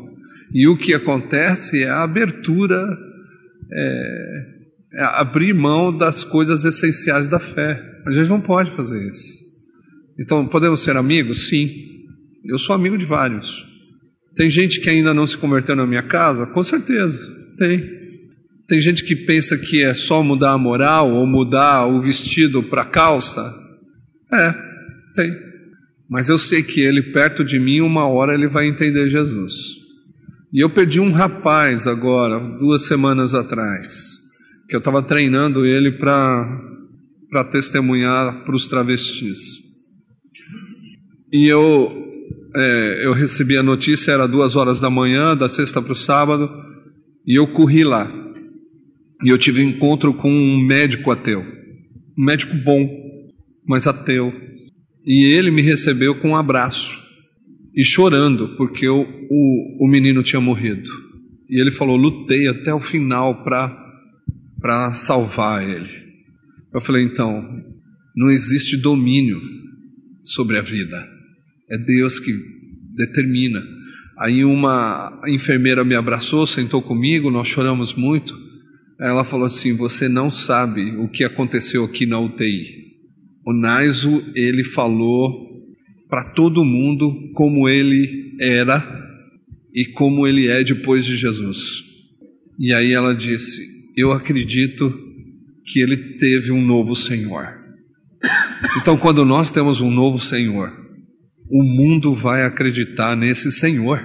E 0.54 0.68
o 0.68 0.78
que 0.78 0.94
acontece 0.94 1.84
é 1.84 1.90
a 1.90 2.04
abertura, 2.04 2.76
é, 3.72 4.46
é 4.94 5.04
abrir 5.04 5.54
mão 5.54 5.96
das 5.96 6.24
coisas 6.24 6.66
essenciais 6.66 7.30
da 7.30 7.40
fé. 7.40 7.82
A 8.06 8.12
gente 8.12 8.30
não 8.30 8.42
pode 8.42 8.72
fazer 8.72 9.08
isso. 9.08 9.48
Então, 10.20 10.46
podemos 10.46 10.82
ser 10.82 10.98
amigos? 10.98 11.48
Sim. 11.48 11.89
Eu 12.46 12.58
sou 12.58 12.76
amigo 12.76 12.98
de 12.98 13.06
vários. 13.06 13.66
Tem 14.36 14.50
gente 14.50 14.80
que 14.80 14.90
ainda 14.90 15.14
não 15.14 15.28
se 15.28 15.38
converteu 15.38 15.76
na 15.76 15.86
minha 15.86 16.04
casa? 16.04 16.46
Com 16.46 16.64
certeza, 16.64 17.26
tem. 17.58 18.00
Tem 18.68 18.80
gente 18.80 19.04
que 19.04 19.16
pensa 19.16 19.58
que 19.58 19.82
é 19.82 19.94
só 19.94 20.24
mudar 20.24 20.52
a 20.52 20.58
moral 20.58 21.12
ou 21.12 21.26
mudar 21.26 21.86
o 21.88 22.00
vestido 22.00 22.62
para 22.62 22.86
calça? 22.86 23.42
É, 24.32 24.54
tem. 25.16 25.36
Mas 26.10 26.30
eu 26.30 26.40
sei 26.40 26.64
que 26.64 26.80
ele 26.80 27.02
perto 27.02 27.44
de 27.44 27.60
mim, 27.60 27.82
uma 27.82 28.08
hora 28.08 28.34
ele 28.34 28.48
vai 28.48 28.68
entender 28.68 29.10
Jesus. 29.10 29.80
E 30.52 30.64
eu 30.64 30.70
perdi 30.70 31.00
um 31.00 31.12
rapaz 31.12 31.86
agora, 31.86 32.40
duas 32.58 32.88
semanas 32.88 33.36
atrás, 33.36 34.18
que 34.68 34.76
eu 34.76 34.80
estava 34.80 35.04
treinando 35.04 35.66
ele 35.66 35.92
para 35.92 37.44
testemunhar 37.52 38.44
para 38.44 38.56
os 38.56 38.66
travestis. 38.66 39.60
E 41.32 41.48
eu, 41.48 42.09
é, 42.56 43.06
eu 43.06 43.14
recebi 43.14 43.58
a 43.58 43.64
notícia, 43.64 44.12
era 44.12 44.28
duas 44.28 44.56
horas 44.56 44.80
da 44.80 44.90
manhã, 44.90 45.36
da 45.36 45.48
sexta 45.48 45.82
para 45.82 45.92
o 45.92 45.96
sábado, 45.96 46.50
e 47.26 47.36
eu 47.36 47.48
corri 47.48 47.84
lá. 47.84 48.12
E 49.24 49.30
eu 49.30 49.38
tive 49.38 49.62
encontro 49.62 50.14
com 50.14 50.32
um 50.32 50.60
médico 50.60 51.12
ateu, 51.12 51.42
um 52.18 52.24
médico 52.24 52.56
bom, 52.58 52.88
mas 53.68 53.86
ateu. 53.86 54.34
E 55.06 55.26
ele 55.26 55.52
me 55.52 55.62
recebeu 55.62 56.16
com 56.16 56.30
um 56.30 56.36
abraço 56.36 56.96
e 57.76 57.84
chorando, 57.84 58.50
porque 58.58 58.88
o, 58.88 59.02
o, 59.02 59.86
o 59.86 59.88
menino 59.88 60.24
tinha 60.24 60.42
morrido. 60.42 60.90
E 61.50 61.60
ele 61.60 61.72
falou: 61.72 61.96
lutei 61.96 62.48
até 62.48 62.74
o 62.74 62.80
final 62.80 63.44
para 63.44 64.94
salvar 64.94 65.68
ele. 65.68 65.90
Eu 66.74 66.80
falei: 66.80 67.04
então, 67.04 67.44
não 68.16 68.30
existe 68.30 68.78
domínio 68.78 69.42
sobre 70.24 70.58
a 70.58 70.62
vida, 70.62 70.98
é 71.72 71.78
Deus 71.78 72.20
que 72.20 72.34
determina. 72.96 73.64
Aí 74.18 74.44
uma 74.44 75.22
enfermeira 75.28 75.84
me 75.84 75.96
abraçou, 75.96 76.46
sentou 76.46 76.82
comigo, 76.82 77.32
nós 77.32 77.48
choramos 77.48 77.94
muito. 77.94 78.38
Ela 79.00 79.24
falou 79.24 79.46
assim: 79.46 79.74
Você 79.74 80.10
não 80.10 80.30
sabe 80.30 80.92
o 80.98 81.08
que 81.08 81.24
aconteceu 81.24 81.86
aqui 81.86 82.06
na 82.06 82.20
UTI. 82.20 82.90
O 83.46 83.54
Naiso, 83.54 84.24
ele 84.36 84.64
falou 84.64 85.48
para 86.10 86.24
todo 86.34 86.66
mundo 86.66 87.32
como 87.34 87.70
ele 87.70 88.36
era 88.40 88.84
e 89.74 89.86
como 89.86 90.28
ele 90.28 90.48
é 90.48 90.64
depois 90.64 91.06
de 91.06 91.16
Jesus. 91.16 91.84
E 92.60 92.74
aí 92.74 92.92
ela 92.92 93.16
disse: 93.16 93.62
Eu 93.96 94.12
acredito 94.12 94.94
que 95.66 95.80
ele 95.80 95.96
teve 95.96 96.52
um 96.52 96.66
novo 96.66 96.96
Senhor. 96.96 97.58
Então, 98.78 98.98
quando 98.98 99.24
nós 99.24 99.50
temos 99.50 99.80
um 99.80 99.90
novo 99.90 100.20
Senhor, 100.20 100.89
o 101.50 101.64
mundo 101.64 102.14
vai 102.14 102.44
acreditar 102.44 103.16
nesse 103.16 103.52
Senhor. 103.52 104.04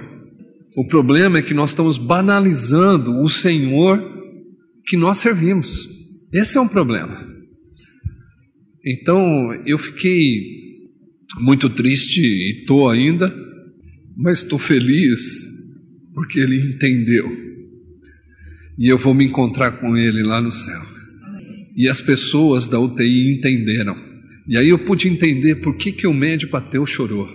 O 0.75 0.87
problema 0.87 1.37
é 1.37 1.41
que 1.41 1.53
nós 1.53 1.69
estamos 1.69 1.97
banalizando 1.97 3.21
o 3.21 3.29
Senhor 3.29 4.03
que 4.85 4.97
nós 4.97 5.19
servimos. 5.19 5.87
Esse 6.33 6.57
é 6.57 6.61
um 6.61 6.67
problema. 6.67 7.25
Então, 8.85 9.53
eu 9.65 9.77
fiquei 9.77 10.55
muito 11.39 11.69
triste 11.69 12.21
e 12.21 12.59
estou 12.59 12.89
ainda, 12.89 13.33
mas 14.17 14.43
estou 14.43 14.59
feliz 14.59 15.45
porque 16.13 16.39
ele 16.39 16.57
entendeu. 16.57 17.29
E 18.77 18.87
eu 18.87 18.97
vou 18.97 19.13
me 19.13 19.25
encontrar 19.25 19.71
com 19.71 19.95
ele 19.95 20.23
lá 20.23 20.41
no 20.41 20.51
céu. 20.51 20.81
E 21.75 21.87
as 21.87 22.01
pessoas 22.01 22.67
da 22.67 22.79
UTI 22.79 23.33
entenderam. 23.33 24.14
E 24.47 24.57
aí 24.57 24.69
eu 24.69 24.77
pude 24.77 25.07
entender 25.07 25.55
por 25.55 25.75
que, 25.75 25.91
que 25.91 26.05
o 26.05 26.13
médico 26.13 26.55
ateu 26.55 26.85
chorou. 26.85 27.27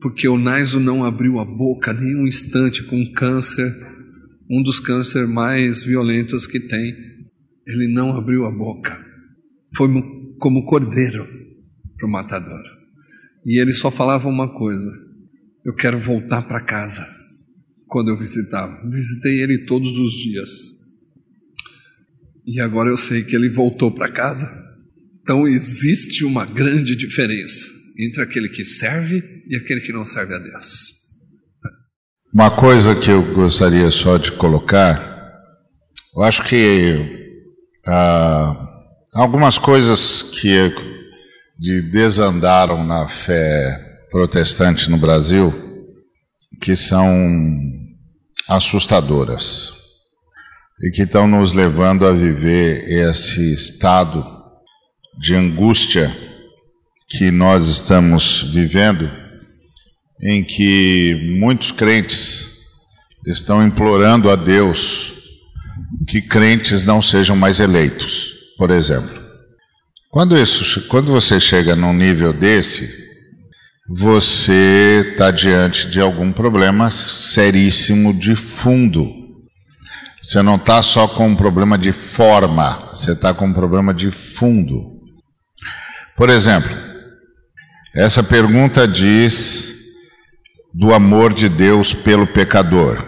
Porque 0.00 0.28
o 0.28 0.38
Naiso 0.38 0.78
não 0.78 1.04
abriu 1.04 1.40
a 1.40 1.44
boca 1.44 1.92
nem 1.92 2.14
um 2.14 2.26
instante 2.26 2.84
com 2.84 3.12
câncer, 3.12 3.72
um 4.48 4.62
dos 4.62 4.78
cânceres 4.78 5.28
mais 5.28 5.82
violentos 5.82 6.46
que 6.46 6.60
tem. 6.60 6.94
Ele 7.66 7.88
não 7.88 8.16
abriu 8.16 8.44
a 8.44 8.52
boca. 8.52 9.04
Foi 9.76 9.88
como 10.38 10.64
cordeiro 10.64 11.26
para 11.96 12.08
o 12.08 12.10
matador. 12.10 12.62
E 13.44 13.60
ele 13.60 13.72
só 13.72 13.90
falava 13.90 14.28
uma 14.28 14.54
coisa: 14.56 14.90
eu 15.64 15.74
quero 15.74 15.98
voltar 15.98 16.42
para 16.42 16.64
casa. 16.64 17.04
Quando 17.88 18.10
eu 18.10 18.18
visitava, 18.18 18.88
visitei 18.88 19.42
ele 19.42 19.64
todos 19.64 19.98
os 19.98 20.12
dias. 20.12 20.50
E 22.46 22.60
agora 22.60 22.90
eu 22.90 22.96
sei 22.96 23.24
que 23.24 23.34
ele 23.34 23.48
voltou 23.48 23.90
para 23.90 24.12
casa. 24.12 24.67
Então 25.28 25.46
existe 25.46 26.24
uma 26.24 26.46
grande 26.46 26.96
diferença 26.96 27.66
entre 28.00 28.22
aquele 28.22 28.48
que 28.48 28.64
serve 28.64 29.22
e 29.46 29.56
aquele 29.56 29.82
que 29.82 29.92
não 29.92 30.02
serve 30.02 30.34
a 30.34 30.38
Deus. 30.38 30.88
Uma 32.32 32.50
coisa 32.50 32.94
que 32.94 33.10
eu 33.10 33.22
gostaria 33.34 33.90
só 33.90 34.16
de 34.16 34.32
colocar, 34.32 35.30
eu 36.16 36.22
acho 36.22 36.42
que 36.44 37.44
ah, 37.86 38.56
algumas 39.16 39.58
coisas 39.58 40.22
que 40.22 40.72
de 41.58 41.82
desandaram 41.90 42.82
na 42.82 43.06
fé 43.06 44.06
protestante 44.10 44.90
no 44.90 44.96
Brasil 44.96 45.52
que 46.62 46.74
são 46.74 47.06
assustadoras 48.48 49.74
e 50.82 50.90
que 50.90 51.02
estão 51.02 51.26
nos 51.26 51.52
levando 51.52 52.06
a 52.06 52.12
viver 52.12 52.90
esse 52.90 53.52
estado 53.52 54.37
de 55.18 55.34
angústia 55.34 56.14
que 57.08 57.30
nós 57.30 57.68
estamos 57.68 58.42
vivendo, 58.42 59.10
em 60.22 60.44
que 60.44 61.36
muitos 61.38 61.72
crentes 61.72 62.48
estão 63.26 63.66
implorando 63.66 64.30
a 64.30 64.36
Deus 64.36 65.14
que 66.06 66.22
crentes 66.22 66.84
não 66.84 67.02
sejam 67.02 67.36
mais 67.36 67.60
eleitos, 67.60 68.32
por 68.56 68.70
exemplo. 68.70 69.18
Quando, 70.10 70.36
isso, 70.38 70.86
quando 70.88 71.12
você 71.12 71.38
chega 71.38 71.76
num 71.76 71.92
nível 71.92 72.32
desse, 72.32 72.90
você 73.88 75.06
está 75.10 75.30
diante 75.30 75.88
de 75.88 76.00
algum 76.00 76.32
problema 76.32 76.90
seríssimo 76.90 78.12
de 78.12 78.34
fundo. 78.34 79.06
Você 80.22 80.42
não 80.42 80.56
está 80.56 80.82
só 80.82 81.06
com 81.08 81.28
um 81.28 81.36
problema 81.36 81.78
de 81.78 81.92
forma, 81.92 82.86
você 82.88 83.12
está 83.12 83.32
com 83.32 83.46
um 83.46 83.52
problema 83.52 83.94
de 83.94 84.10
fundo. 84.10 84.97
Por 86.18 86.30
exemplo, 86.30 86.76
essa 87.94 88.24
pergunta 88.24 88.88
diz 88.88 89.72
do 90.74 90.92
amor 90.92 91.32
de 91.32 91.48
Deus 91.48 91.94
pelo 91.94 92.26
pecador. 92.26 93.06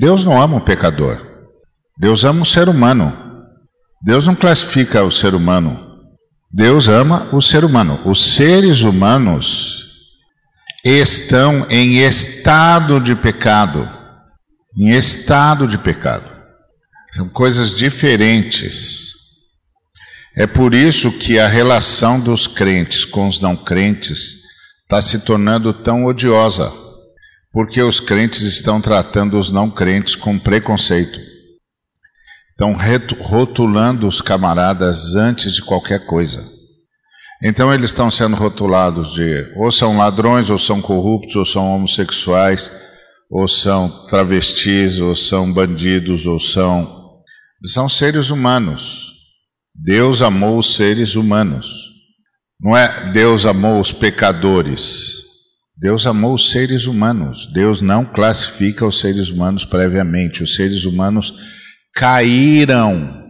Deus 0.00 0.24
não 0.24 0.42
ama 0.42 0.56
o 0.56 0.60
pecador, 0.60 1.24
Deus 1.96 2.24
ama 2.24 2.42
o 2.42 2.46
ser 2.46 2.68
humano. 2.68 3.16
Deus 4.02 4.26
não 4.26 4.34
classifica 4.34 5.04
o 5.04 5.10
ser 5.12 5.36
humano. 5.36 5.78
Deus 6.52 6.88
ama 6.88 7.28
o 7.32 7.40
ser 7.40 7.64
humano. 7.64 8.00
Os 8.04 8.34
seres 8.34 8.80
humanos 8.82 9.86
estão 10.84 11.64
em 11.70 11.98
estado 11.98 13.00
de 13.00 13.14
pecado. 13.14 13.88
Em 14.76 14.90
estado 14.90 15.66
de 15.68 15.78
pecado. 15.78 16.28
São 17.14 17.28
coisas 17.28 17.72
diferentes. 17.74 19.17
É 20.36 20.46
por 20.46 20.74
isso 20.74 21.10
que 21.12 21.38
a 21.38 21.48
relação 21.48 22.20
dos 22.20 22.46
crentes 22.46 23.04
com 23.04 23.26
os 23.26 23.40
não 23.40 23.56
crentes 23.56 24.36
está 24.82 25.02
se 25.02 25.20
tornando 25.20 25.72
tão 25.72 26.04
odiosa. 26.04 26.72
Porque 27.52 27.82
os 27.82 27.98
crentes 27.98 28.42
estão 28.42 28.80
tratando 28.80 29.38
os 29.38 29.50
não 29.50 29.70
crentes 29.70 30.14
com 30.14 30.38
preconceito. 30.38 31.18
Estão 32.50 32.76
rotulando 33.20 34.06
os 34.06 34.20
camaradas 34.20 35.14
antes 35.14 35.54
de 35.54 35.62
qualquer 35.62 36.06
coisa. 36.06 36.58
Então 37.42 37.72
eles 37.72 37.90
estão 37.90 38.10
sendo 38.10 38.36
rotulados 38.36 39.14
de 39.14 39.52
ou 39.56 39.70
são 39.70 39.96
ladrões, 39.96 40.50
ou 40.50 40.58
são 40.58 40.82
corruptos, 40.82 41.36
ou 41.36 41.46
são 41.46 41.74
homossexuais, 41.74 42.72
ou 43.30 43.46
são 43.46 44.06
travestis, 44.06 44.98
ou 44.98 45.14
são 45.14 45.52
bandidos, 45.52 46.26
ou 46.26 46.40
são. 46.40 46.98
São 47.66 47.88
seres 47.88 48.30
humanos. 48.30 49.07
Deus 49.80 50.22
amou 50.22 50.58
os 50.58 50.74
seres 50.74 51.14
humanos. 51.14 51.66
Não 52.60 52.76
é 52.76 53.12
Deus 53.12 53.46
amou 53.46 53.80
os 53.80 53.92
pecadores. 53.92 55.22
Deus 55.76 56.04
amou 56.04 56.34
os 56.34 56.50
seres 56.50 56.86
humanos. 56.86 57.48
Deus 57.52 57.80
não 57.80 58.04
classifica 58.04 58.84
os 58.84 58.98
seres 58.98 59.28
humanos 59.28 59.64
previamente. 59.64 60.42
Os 60.42 60.56
seres 60.56 60.84
humanos 60.84 61.32
caíram. 61.94 63.24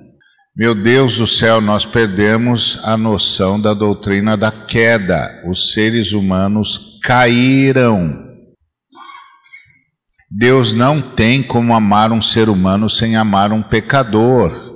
Meu 0.56 0.74
Deus 0.74 1.18
do 1.18 1.26
céu, 1.26 1.60
nós 1.60 1.84
perdemos 1.84 2.80
a 2.82 2.96
noção 2.96 3.60
da 3.60 3.74
doutrina 3.74 4.34
da 4.34 4.50
queda. 4.50 5.42
Os 5.46 5.72
seres 5.72 6.12
humanos 6.12 6.98
caíram. 7.02 8.26
Deus 10.30 10.72
não 10.72 11.02
tem 11.02 11.42
como 11.42 11.74
amar 11.74 12.10
um 12.10 12.22
ser 12.22 12.48
humano 12.48 12.88
sem 12.88 13.16
amar 13.16 13.52
um 13.52 13.62
pecador. 13.62 14.67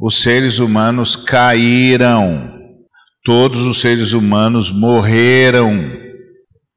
Os 0.00 0.22
seres 0.22 0.58
humanos 0.58 1.16
caíram, 1.16 2.52
todos 3.24 3.62
os 3.62 3.80
seres 3.80 4.12
humanos 4.12 4.70
morreram 4.70 5.92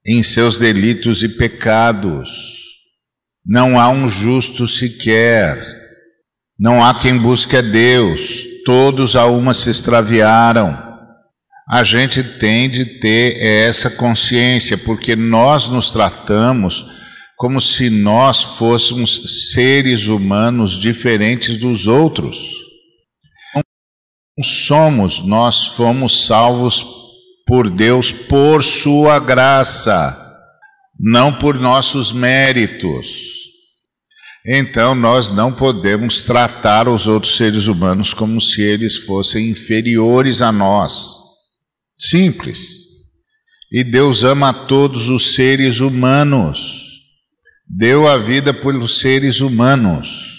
em 0.06 0.24
seus 0.24 0.58
delitos 0.58 1.22
e 1.22 1.30
pecados. 1.30 2.30
Não 3.46 3.80
há 3.80 3.90
um 3.90 4.08
justo 4.08 4.68
sequer, 4.68 5.58
não 6.58 6.84
há 6.84 7.00
quem 7.00 7.18
busque 7.18 7.56
a 7.58 7.62
Deus, 7.62 8.46
todos 8.66 9.16
a 9.16 9.26
uma 9.26 9.54
se 9.54 9.70
extraviaram 9.70 10.90
a 11.70 11.84
gente 11.84 12.24
tem 12.24 12.68
de 12.68 12.84
ter 12.84 13.40
essa 13.40 13.92
consciência, 13.92 14.76
porque 14.76 15.16
nós 15.16 15.68
nos 15.68 15.92
tratamos 15.92 16.84
como 17.38 17.62
se 17.62 17.92
nós 17.92 18.42
fôssemos 18.42 19.52
seres 19.54 20.08
humanos 20.08 20.80
diferentes 20.80 21.58
dos 21.58 21.86
outros. 21.86 22.40
Somos, 24.42 25.22
nós 25.22 25.66
fomos 25.68 26.26
salvos 26.26 26.86
por 27.46 27.70
Deus 27.70 28.12
por 28.12 28.64
Sua 28.64 29.20
graça, 29.20 30.16
não 31.00 31.34
por 31.34 31.60
nossos 31.60 32.12
méritos. 32.12 33.08
Então 34.46 34.96
nós 34.96 35.32
não 35.32 35.52
podemos 35.52 36.22
tratar 36.22 36.88
os 36.88 37.08
outros 37.08 37.36
seres 37.36 37.68
humanos 37.68 38.14
como 38.14 38.40
se 38.40 38.62
eles 38.62 38.98
fossem 38.98 39.50
inferiores 39.50 40.42
a 40.42 40.52
nós. 40.52 41.18
Simples. 41.98 42.88
E 43.72 43.84
Deus 43.84 44.24
ama 44.24 44.54
todos 44.54 45.10
os 45.10 45.34
seres 45.36 45.80
humanos. 45.80 46.88
Deu 47.68 48.08
a 48.08 48.18
vida 48.18 48.54
pelos 48.54 49.00
seres 49.00 49.42
humanos. 49.42 50.39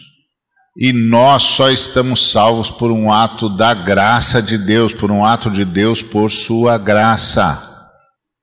E 0.77 0.93
nós 0.93 1.43
só 1.43 1.71
estamos 1.71 2.31
salvos 2.31 2.71
por 2.71 2.93
um 2.93 3.11
ato 3.11 3.49
da 3.49 3.75
graça 3.75 4.41
de 4.41 4.57
Deus, 4.57 4.95
por 4.95 5.11
um 5.11 5.25
ato 5.25 5.51
de 5.51 5.65
Deus 5.65 6.01
por 6.03 6.31
sua 6.31 6.79
graça. 6.79 7.67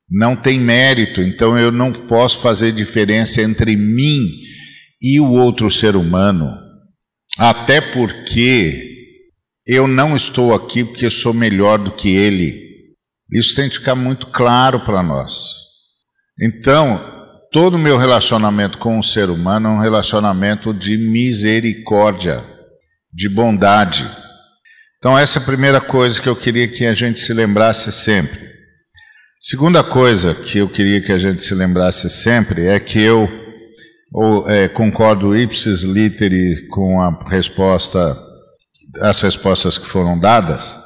Não 0.09 0.35
tem 0.35 0.59
mérito, 0.59 1.21
então 1.21 1.57
eu 1.57 1.71
não 1.71 1.91
posso 1.91 2.39
fazer 2.39 2.71
diferença 2.71 3.41
entre 3.41 3.75
mim 3.75 4.21
e 5.01 5.19
o 5.19 5.29
outro 5.29 5.69
ser 5.69 5.95
humano. 5.95 6.49
Até 7.37 7.81
porque 7.81 8.95
eu 9.65 9.87
não 9.87 10.15
estou 10.15 10.53
aqui 10.53 10.83
porque 10.83 11.09
sou 11.09 11.33
melhor 11.33 11.77
do 11.77 11.91
que 11.91 12.09
ele. 12.09 12.67
Isso 13.31 13.55
tem 13.55 13.69
que 13.69 13.75
ficar 13.75 13.95
muito 13.95 14.27
claro 14.27 14.79
para 14.85 15.03
nós. 15.03 15.33
Então, 16.41 17.16
todo 17.59 17.73
o 17.73 17.79
meu 17.79 17.97
relacionamento 17.97 18.77
com 18.77 18.99
o 18.99 19.03
ser 19.03 19.31
humano 19.31 19.67
é 19.67 19.71
um 19.71 19.79
relacionamento 19.79 20.71
de 20.71 20.95
misericórdia, 20.95 22.45
de 23.11 23.27
bondade. 23.27 24.07
Então, 24.99 25.17
essa 25.17 25.39
é 25.39 25.41
a 25.41 25.45
primeira 25.45 25.81
coisa 25.81 26.21
que 26.21 26.29
eu 26.29 26.35
queria 26.35 26.67
que 26.67 26.85
a 26.85 26.93
gente 26.93 27.19
se 27.19 27.33
lembrasse 27.33 27.91
sempre. 27.91 28.39
Segunda 29.39 29.83
coisa 29.83 30.35
que 30.35 30.59
eu 30.59 30.69
queria 30.69 31.01
que 31.01 31.11
a 31.11 31.17
gente 31.17 31.41
se 31.41 31.55
lembrasse 31.55 32.11
sempre 32.11 32.67
é 32.67 32.79
que 32.79 33.01
eu 33.01 33.27
ou, 34.13 34.47
é, 34.47 34.67
concordo 34.67 35.35
ipsis 35.35 35.81
literi 35.81 36.67
com 36.67 37.01
a 37.01 37.27
resposta, 37.27 38.15
as 39.01 39.19
respostas 39.19 39.79
que 39.79 39.87
foram 39.87 40.19
dadas 40.19 40.77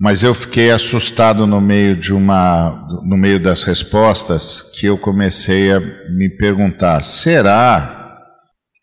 mas 0.00 0.22
eu 0.22 0.32
fiquei 0.32 0.70
assustado 0.70 1.46
no 1.46 1.60
meio 1.60 1.94
de 1.94 2.14
uma, 2.14 2.88
no 3.04 3.18
meio 3.18 3.38
das 3.38 3.64
respostas, 3.64 4.62
que 4.62 4.86
eu 4.86 4.96
comecei 4.96 5.70
a 5.70 5.78
me 5.78 6.30
perguntar: 6.38 7.04
será 7.04 8.16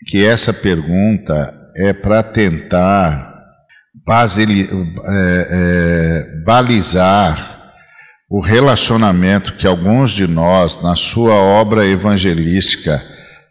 que 0.06 0.23
essa 0.23 0.53
pergunta 0.53 1.51
é 1.75 1.91
para 1.91 2.21
tentar 2.21 3.34
é, 4.08 5.47
é, 5.49 6.43
balizar 6.45 7.71
o 8.30 8.39
relacionamento 8.39 9.53
que 9.53 9.65
alguns 9.65 10.12
de 10.12 10.27
nós, 10.27 10.84
na 10.84 10.95
sua 10.95 11.34
obra 11.34 11.88
evangelística, 11.88 13.03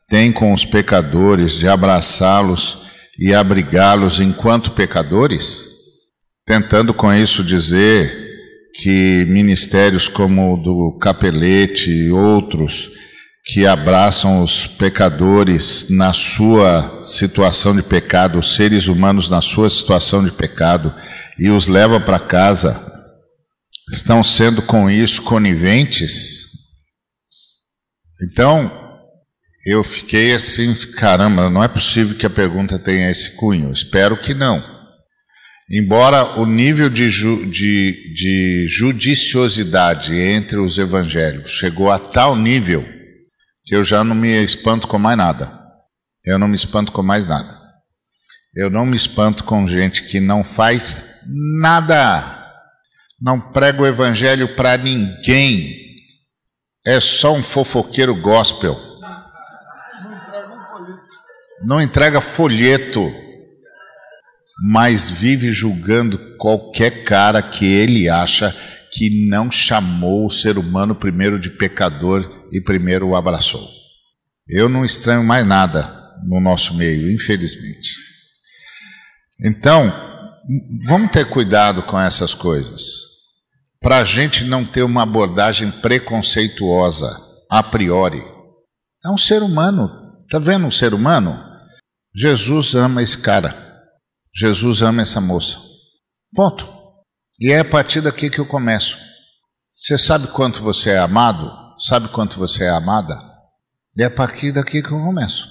têm 0.08 0.30
com 0.30 0.52
os 0.52 0.64
pecadores, 0.64 1.54
de 1.54 1.66
abraçá-los 1.66 2.86
e 3.18 3.34
abrigá-los 3.34 4.20
enquanto 4.20 4.70
pecadores? 4.70 5.65
Tentando 6.46 6.94
com 6.94 7.12
isso 7.12 7.42
dizer 7.42 8.24
que 8.74 9.24
ministérios 9.26 10.06
como 10.06 10.54
o 10.54 10.56
do 10.56 10.98
Capelete 10.98 11.90
e 11.90 12.10
outros 12.10 12.90
que 13.44 13.66
abraçam 13.66 14.42
os 14.42 14.66
pecadores 14.66 15.88
na 15.88 16.12
sua 16.12 17.02
situação 17.04 17.74
de 17.74 17.82
pecado, 17.82 18.38
os 18.38 18.54
seres 18.54 18.88
humanos 18.88 19.28
na 19.28 19.40
sua 19.40 19.70
situação 19.70 20.24
de 20.24 20.32
pecado 20.32 20.94
e 21.38 21.48
os 21.48 21.68
leva 21.68 22.00
para 22.00 22.18
casa, 22.18 22.92
estão 23.92 24.22
sendo 24.22 24.62
com 24.62 24.90
isso 24.90 25.22
coniventes? 25.22 26.46
Então, 28.28 28.70
eu 29.64 29.84
fiquei 29.84 30.34
assim, 30.34 30.74
caramba, 30.96 31.48
não 31.48 31.62
é 31.62 31.68
possível 31.68 32.16
que 32.16 32.26
a 32.26 32.30
pergunta 32.30 32.78
tenha 32.78 33.08
esse 33.08 33.36
cunho. 33.36 33.72
Espero 33.72 34.16
que 34.16 34.34
não. 34.34 34.75
Embora 35.68 36.38
o 36.38 36.46
nível 36.46 36.88
de, 36.88 37.08
ju, 37.08 37.44
de, 37.46 38.12
de 38.14 38.66
judiciosidade 38.68 40.14
entre 40.14 40.58
os 40.58 40.78
evangélicos 40.78 41.50
chegou 41.50 41.90
a 41.90 41.98
tal 41.98 42.36
nível 42.36 42.86
que 43.64 43.74
eu 43.74 43.82
já 43.82 44.04
não 44.04 44.14
me 44.14 44.44
espanto 44.44 44.86
com 44.86 44.98
mais 44.98 45.18
nada. 45.18 45.52
Eu 46.24 46.38
não 46.38 46.46
me 46.46 46.54
espanto 46.54 46.92
com 46.92 47.02
mais 47.02 47.26
nada. 47.26 47.60
Eu 48.54 48.70
não 48.70 48.86
me 48.86 48.96
espanto 48.96 49.42
com 49.42 49.66
gente 49.66 50.04
que 50.04 50.20
não 50.20 50.44
faz 50.44 51.20
nada, 51.60 52.54
não 53.20 53.52
prega 53.52 53.82
o 53.82 53.86
evangelho 53.86 54.54
para 54.54 54.78
ninguém, 54.78 55.76
é 56.86 57.00
só 57.00 57.34
um 57.34 57.42
fofoqueiro 57.42 58.14
gospel. 58.14 58.80
Não 61.64 61.82
entrega 61.82 62.20
folheto 62.20 63.12
mas 64.58 65.10
vive 65.10 65.52
julgando 65.52 66.36
qualquer 66.36 67.04
cara 67.04 67.42
que 67.42 67.64
ele 67.64 68.08
acha 68.08 68.54
que 68.92 69.28
não 69.28 69.50
chamou 69.50 70.26
o 70.26 70.30
ser 70.30 70.56
humano 70.56 70.94
primeiro 70.94 71.38
de 71.38 71.50
pecador 71.50 72.46
e 72.50 72.60
primeiro 72.60 73.08
o 73.08 73.16
abraçou. 73.16 73.68
Eu 74.48 74.68
não 74.68 74.84
estranho 74.84 75.22
mais 75.22 75.46
nada 75.46 76.14
no 76.24 76.40
nosso 76.40 76.74
meio, 76.74 77.12
infelizmente. 77.12 77.90
Então, 79.44 79.92
vamos 80.86 81.10
ter 81.10 81.28
cuidado 81.28 81.82
com 81.82 82.00
essas 82.00 82.32
coisas, 82.32 82.82
para 83.80 83.98
a 83.98 84.04
gente 84.04 84.44
não 84.44 84.64
ter 84.64 84.82
uma 84.82 85.02
abordagem 85.02 85.70
preconceituosa 85.70 87.14
a 87.50 87.62
priori. 87.62 88.22
É 89.04 89.10
um 89.10 89.18
ser 89.18 89.42
humano, 89.42 89.90
tá 90.30 90.38
vendo 90.38 90.66
um 90.66 90.70
ser 90.70 90.94
humano? 90.94 91.38
Jesus 92.14 92.74
ama 92.74 93.02
esse 93.02 93.18
cara. 93.18 93.65
Jesus 94.38 94.82
ama 94.82 95.00
essa 95.00 95.18
moça. 95.18 95.58
Ponto. 96.34 96.68
E 97.40 97.50
é 97.50 97.60
a 97.60 97.64
partir 97.64 98.02
daqui 98.02 98.28
que 98.28 98.38
eu 98.38 98.44
começo. 98.44 98.98
Você 99.74 99.96
sabe 99.96 100.26
quanto 100.28 100.62
você 100.62 100.90
é 100.90 100.98
amado? 100.98 101.50
Sabe 101.78 102.08
quanto 102.08 102.38
você 102.38 102.64
é 102.64 102.68
amada? 102.68 103.18
E 103.96 104.02
é 104.02 104.06
a 104.06 104.10
partir 104.10 104.52
daqui 104.52 104.82
que 104.82 104.92
eu 104.92 105.00
começo. 105.00 105.48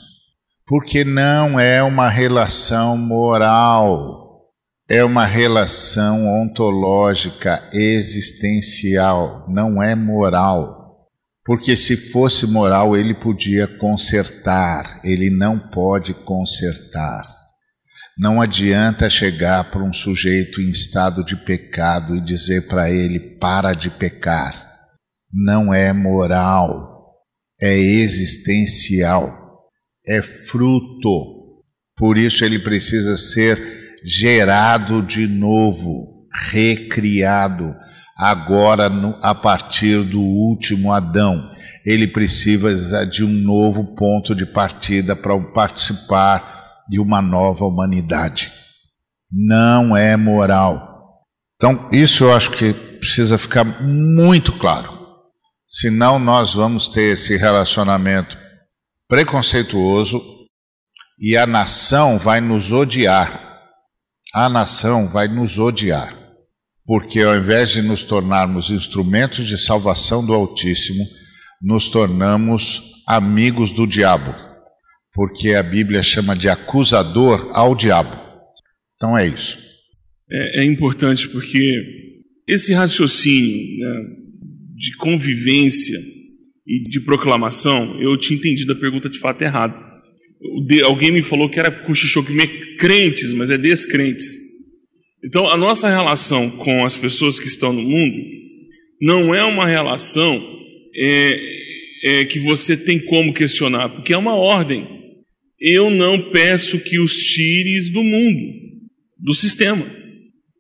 Porque 0.67 1.03
não 1.03 1.59
é 1.59 1.81
uma 1.81 2.09
relação 2.09 2.95
moral, 2.95 4.51
é 4.87 5.03
uma 5.03 5.25
relação 5.25 6.27
ontológica, 6.43 7.67
existencial, 7.73 9.45
não 9.47 9.81
é 9.81 9.95
moral. 9.95 11.07
Porque 11.43 11.75
se 11.75 11.97
fosse 11.97 12.45
moral, 12.45 12.95
ele 12.95 13.15
podia 13.15 13.67
consertar, 13.67 15.01
ele 15.03 15.31
não 15.31 15.57
pode 15.57 16.13
consertar. 16.13 17.34
Não 18.17 18.41
adianta 18.41 19.09
chegar 19.09 19.65
para 19.65 19.83
um 19.83 19.91
sujeito 19.91 20.61
em 20.61 20.69
estado 20.69 21.21
de 21.23 21.35
pecado 21.35 22.15
e 22.15 22.21
dizer 22.21 22.65
para 22.67 22.89
ele: 22.89 23.19
para 23.19 23.73
de 23.73 23.89
pecar. 23.89 24.73
Não 25.33 25.73
é 25.73 25.91
moral, 25.91 27.13
é 27.61 27.77
existencial, 27.77 29.67
é 30.07 30.21
fruto. 30.21 31.61
Por 31.97 32.17
isso 32.17 32.45
ele 32.45 32.57
precisa 32.57 33.17
ser 33.17 33.59
gerado 34.05 35.01
de 35.01 35.27
novo, 35.27 36.25
recriado, 36.51 37.75
agora 38.17 38.89
a 39.21 39.35
partir 39.35 40.03
do 40.03 40.21
último 40.21 40.93
Adão. 40.93 41.51
Ele 41.85 42.07
precisa 42.07 43.05
de 43.05 43.25
um 43.25 43.29
novo 43.29 43.93
ponto 43.93 44.33
de 44.33 44.45
partida 44.45 45.17
para 45.17 45.37
participar 45.51 46.54
de 46.87 46.99
uma 46.99 47.21
nova 47.21 47.65
humanidade. 47.65 48.51
Não 49.31 49.95
é 49.95 50.15
moral. 50.15 51.23
Então, 51.55 51.89
isso 51.91 52.25
eu 52.25 52.33
acho 52.33 52.51
que 52.51 52.73
precisa 52.73 53.37
ficar 53.37 53.63
muito 53.63 54.53
claro. 54.53 54.93
Senão, 55.67 56.19
nós 56.19 56.53
vamos 56.53 56.87
ter 56.87 57.13
esse 57.13 57.35
relacionamento 57.37 58.37
preconceituoso 59.07 60.21
e 61.19 61.35
a 61.37 61.47
nação 61.47 62.17
vai 62.17 62.41
nos 62.41 62.71
odiar. 62.71 63.61
A 64.33 64.49
nação 64.49 65.07
vai 65.07 65.27
nos 65.27 65.57
odiar. 65.57 66.15
Porque 66.85 67.21
ao 67.21 67.35
invés 67.35 67.71
de 67.71 67.81
nos 67.81 68.03
tornarmos 68.03 68.69
instrumentos 68.69 69.47
de 69.47 69.57
salvação 69.57 70.23
do 70.25 70.33
Altíssimo, 70.33 71.03
nos 71.61 71.89
tornamos 71.89 72.83
amigos 73.07 73.71
do 73.71 73.87
diabo. 73.87 74.35
Porque 75.15 75.51
a 75.51 75.63
Bíblia 75.63 76.03
chama 76.03 76.35
de 76.35 76.49
acusador 76.49 77.49
ao 77.53 77.73
diabo. 77.73 78.15
Então 78.95 79.17
é 79.17 79.27
isso. 79.27 79.57
É, 80.29 80.61
é 80.61 80.65
importante 80.65 81.29
porque 81.29 81.81
esse 82.47 82.73
raciocínio 82.73 83.79
né, 83.79 84.01
de 84.75 84.95
convivência 84.97 85.97
e 86.67 86.83
de 86.89 86.99
proclamação, 86.99 87.99
eu 88.01 88.17
tinha 88.17 88.37
entendido 88.37 88.73
a 88.73 88.75
pergunta 88.75 89.09
de 89.09 89.19
fato 89.19 89.41
errado. 89.41 89.73
Alguém 90.83 91.11
me 91.11 91.23
falou 91.23 91.49
que 91.49 91.59
era 91.59 91.71
cochichou 91.71 92.23
crentes, 92.77 93.33
mas 93.33 93.51
é 93.51 93.57
descrentes. 93.57 94.35
Então, 95.23 95.49
a 95.49 95.57
nossa 95.57 95.87
relação 95.89 96.49
com 96.57 96.85
as 96.85 96.97
pessoas 96.97 97.39
que 97.39 97.47
estão 97.47 97.71
no 97.71 97.81
mundo 97.81 98.17
não 99.01 99.33
é 99.33 99.43
uma 99.43 99.65
relação 99.65 100.35
é, 100.95 101.39
é, 102.03 102.25
que 102.25 102.39
você 102.39 102.77
tem 102.77 102.99
como 102.99 103.33
questionar, 103.33 103.89
porque 103.89 104.13
é 104.13 104.17
uma 104.17 104.35
ordem. 104.35 104.94
Eu 105.67 105.89
não 105.89 106.29
peço 106.29 106.77
que 106.77 106.99
os 106.99 107.17
tires 107.17 107.89
do 107.89 108.03
mundo, 108.03 108.53
do 109.17 109.33
sistema. 109.33 109.83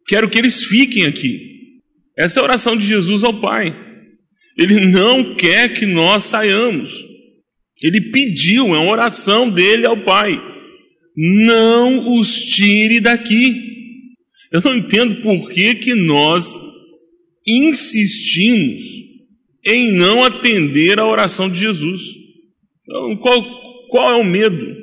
Quero 0.07 0.27
que 0.27 0.39
eles 0.39 0.63
fiquem 0.63 1.05
aqui. 1.05 1.39
Essa 2.17 2.39
é 2.39 2.41
a 2.41 2.43
oração 2.43 2.75
de 2.75 2.87
Jesus 2.87 3.23
ao 3.23 3.39
Pai. 3.39 3.75
Ele 4.57 4.79
não 4.87 5.35
quer 5.35 5.71
que 5.73 5.85
nós 5.85 6.23
saiamos. 6.23 7.05
Ele 7.83 8.01
pediu, 8.01 8.65
é 8.73 8.79
uma 8.79 8.89
oração 8.89 9.47
dele 9.51 9.85
ao 9.85 9.95
Pai. 9.97 10.41
Não 11.15 12.17
os 12.17 12.43
tire 12.55 12.99
daqui. 12.99 13.61
Eu 14.51 14.59
não 14.61 14.75
entendo 14.75 15.21
por 15.21 15.51
que, 15.51 15.75
que 15.75 15.93
nós 15.93 16.57
insistimos 17.45 18.81
em 19.63 19.91
não 19.91 20.23
atender 20.23 20.99
a 20.99 21.05
oração 21.05 21.47
de 21.47 21.59
Jesus. 21.59 22.01
Então, 22.83 23.17
qual, 23.17 23.87
qual 23.89 24.11
é 24.11 24.15
o 24.15 24.23
medo? 24.23 24.74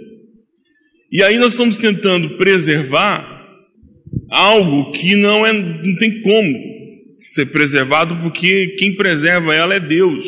E 1.13 1.23
aí 1.23 1.37
nós 1.37 1.53
estamos 1.53 1.77
tentando 1.77 2.39
preservar 2.39 3.29
algo 4.31 4.91
que 4.93 5.15
não, 5.15 5.45
é, 5.45 5.53
não 5.53 5.95
tem 5.97 6.23
como 6.23 6.59
ser 7.19 7.47
preservado, 7.47 8.17
porque 8.17 8.69
quem 8.79 8.95
preserva 8.95 9.55
ela 9.55 9.75
é 9.75 9.81
Deus. 9.81 10.25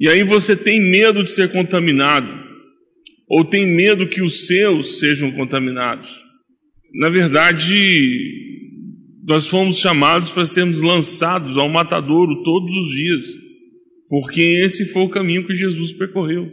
E 0.00 0.08
aí 0.08 0.24
você 0.24 0.56
tem 0.56 0.80
medo 0.80 1.22
de 1.22 1.30
ser 1.30 1.52
contaminado, 1.52 2.26
ou 3.28 3.44
tem 3.44 3.66
medo 3.66 4.08
que 4.08 4.22
os 4.22 4.46
seus 4.46 4.98
sejam 4.98 5.30
contaminados. 5.30 6.22
Na 6.94 7.10
verdade, 7.10 7.76
nós 9.26 9.46
fomos 9.46 9.78
chamados 9.78 10.30
para 10.30 10.46
sermos 10.46 10.80
lançados 10.80 11.58
ao 11.58 11.68
matadouro 11.68 12.42
todos 12.42 12.74
os 12.74 12.94
dias, 12.94 13.24
porque 14.08 14.40
esse 14.64 14.86
foi 14.86 15.02
o 15.02 15.10
caminho 15.10 15.46
que 15.46 15.54
Jesus 15.54 15.92
percorreu. 15.92 16.50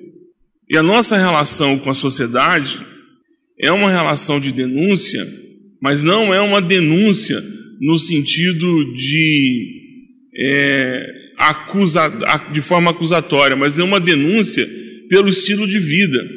E 0.69 0.75
a 0.75 0.84
nossa 0.84 1.15
relação 1.15 1.80
com 1.80 1.89
a 1.89 1.95
sociedade 1.95 2.80
é 3.60 3.72
uma 3.72 3.89
relação 3.89 4.39
de 4.39 4.52
denúncia, 4.52 5.26
mas 5.82 6.04
não 6.04 6.34
é 6.34 6.39
uma 6.39 6.62
denúncia 6.62 7.41
no 7.82 7.98
sentido 7.98 8.93
de 8.93 9.80
é, 10.36 11.06
acusa, 11.38 12.12
de 12.52 12.62
forma 12.62 12.91
acusatória, 12.91 13.56
mas 13.56 13.80
é 13.80 13.84
uma 13.84 14.00
denúncia 14.00 14.67
pelo 15.10 15.30
estilo 15.30 15.67
de 15.67 15.80
vida. 15.80 16.30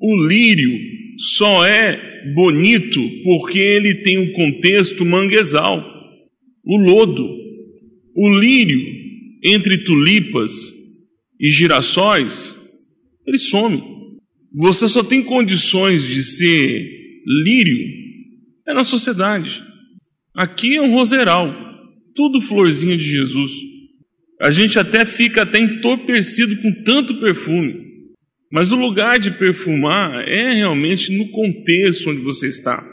O 0.00 0.26
lírio 0.26 0.72
só 1.18 1.64
é 1.66 2.32
bonito 2.34 3.00
porque 3.22 3.58
ele 3.58 3.94
tem 3.96 4.18
um 4.18 4.32
contexto 4.32 5.04
manguezal. 5.04 5.84
O 6.64 6.76
lodo, 6.76 7.24
o 8.16 8.38
lírio 8.38 8.80
entre 9.44 9.76
tulipas 9.78 10.72
e 11.38 11.50
girassóis, 11.50 12.56
ele 13.26 13.38
some. 13.38 13.82
Você 14.54 14.86
só 14.86 15.02
tem 15.02 15.22
condições 15.22 16.04
de 16.04 16.22
ser 16.22 16.90
lírio 17.26 18.04
é 18.66 18.72
na 18.72 18.84
sociedade. 18.84 19.62
Aqui 20.34 20.76
é 20.76 20.80
um 20.80 20.92
roseral, 20.92 21.52
tudo 22.14 22.40
florzinha 22.40 22.96
de 22.96 23.04
Jesus. 23.04 23.50
A 24.40 24.50
gente 24.50 24.78
até 24.78 25.04
fica 25.04 25.42
até 25.42 25.58
entorpecido 25.58 26.56
com 26.62 26.84
tanto 26.84 27.20
perfume. 27.20 27.84
Mas 28.50 28.72
o 28.72 28.76
lugar 28.76 29.18
de 29.18 29.32
perfumar 29.32 30.26
é 30.28 30.52
realmente 30.54 31.16
no 31.16 31.28
contexto 31.28 32.10
onde 32.10 32.20
você 32.20 32.48
está. 32.48 32.84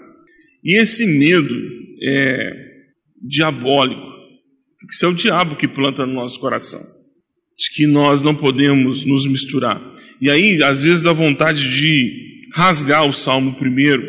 E 0.64 0.80
esse 0.80 1.06
medo 1.20 1.56
é 2.04 2.52
diabólico, 3.22 4.02
porque 4.80 4.94
isso 4.94 5.06
é 5.06 5.08
o 5.08 5.14
diabo 5.14 5.56
que 5.56 5.68
planta 5.68 6.06
no 6.06 6.14
nosso 6.14 6.40
coração, 6.40 6.82
de 7.62 7.70
que 7.76 7.86
nós 7.86 8.24
não 8.24 8.34
podemos 8.34 9.06
nos 9.06 9.28
misturar. 9.28 9.80
E 10.20 10.32
aí, 10.32 10.64
às 10.64 10.82
vezes, 10.82 11.04
dá 11.04 11.14
vontade 11.14 11.80
de 11.80 12.40
rasgar 12.56 13.06
o 13.06 13.14
salmo 13.14 13.54
primeiro, 13.54 14.04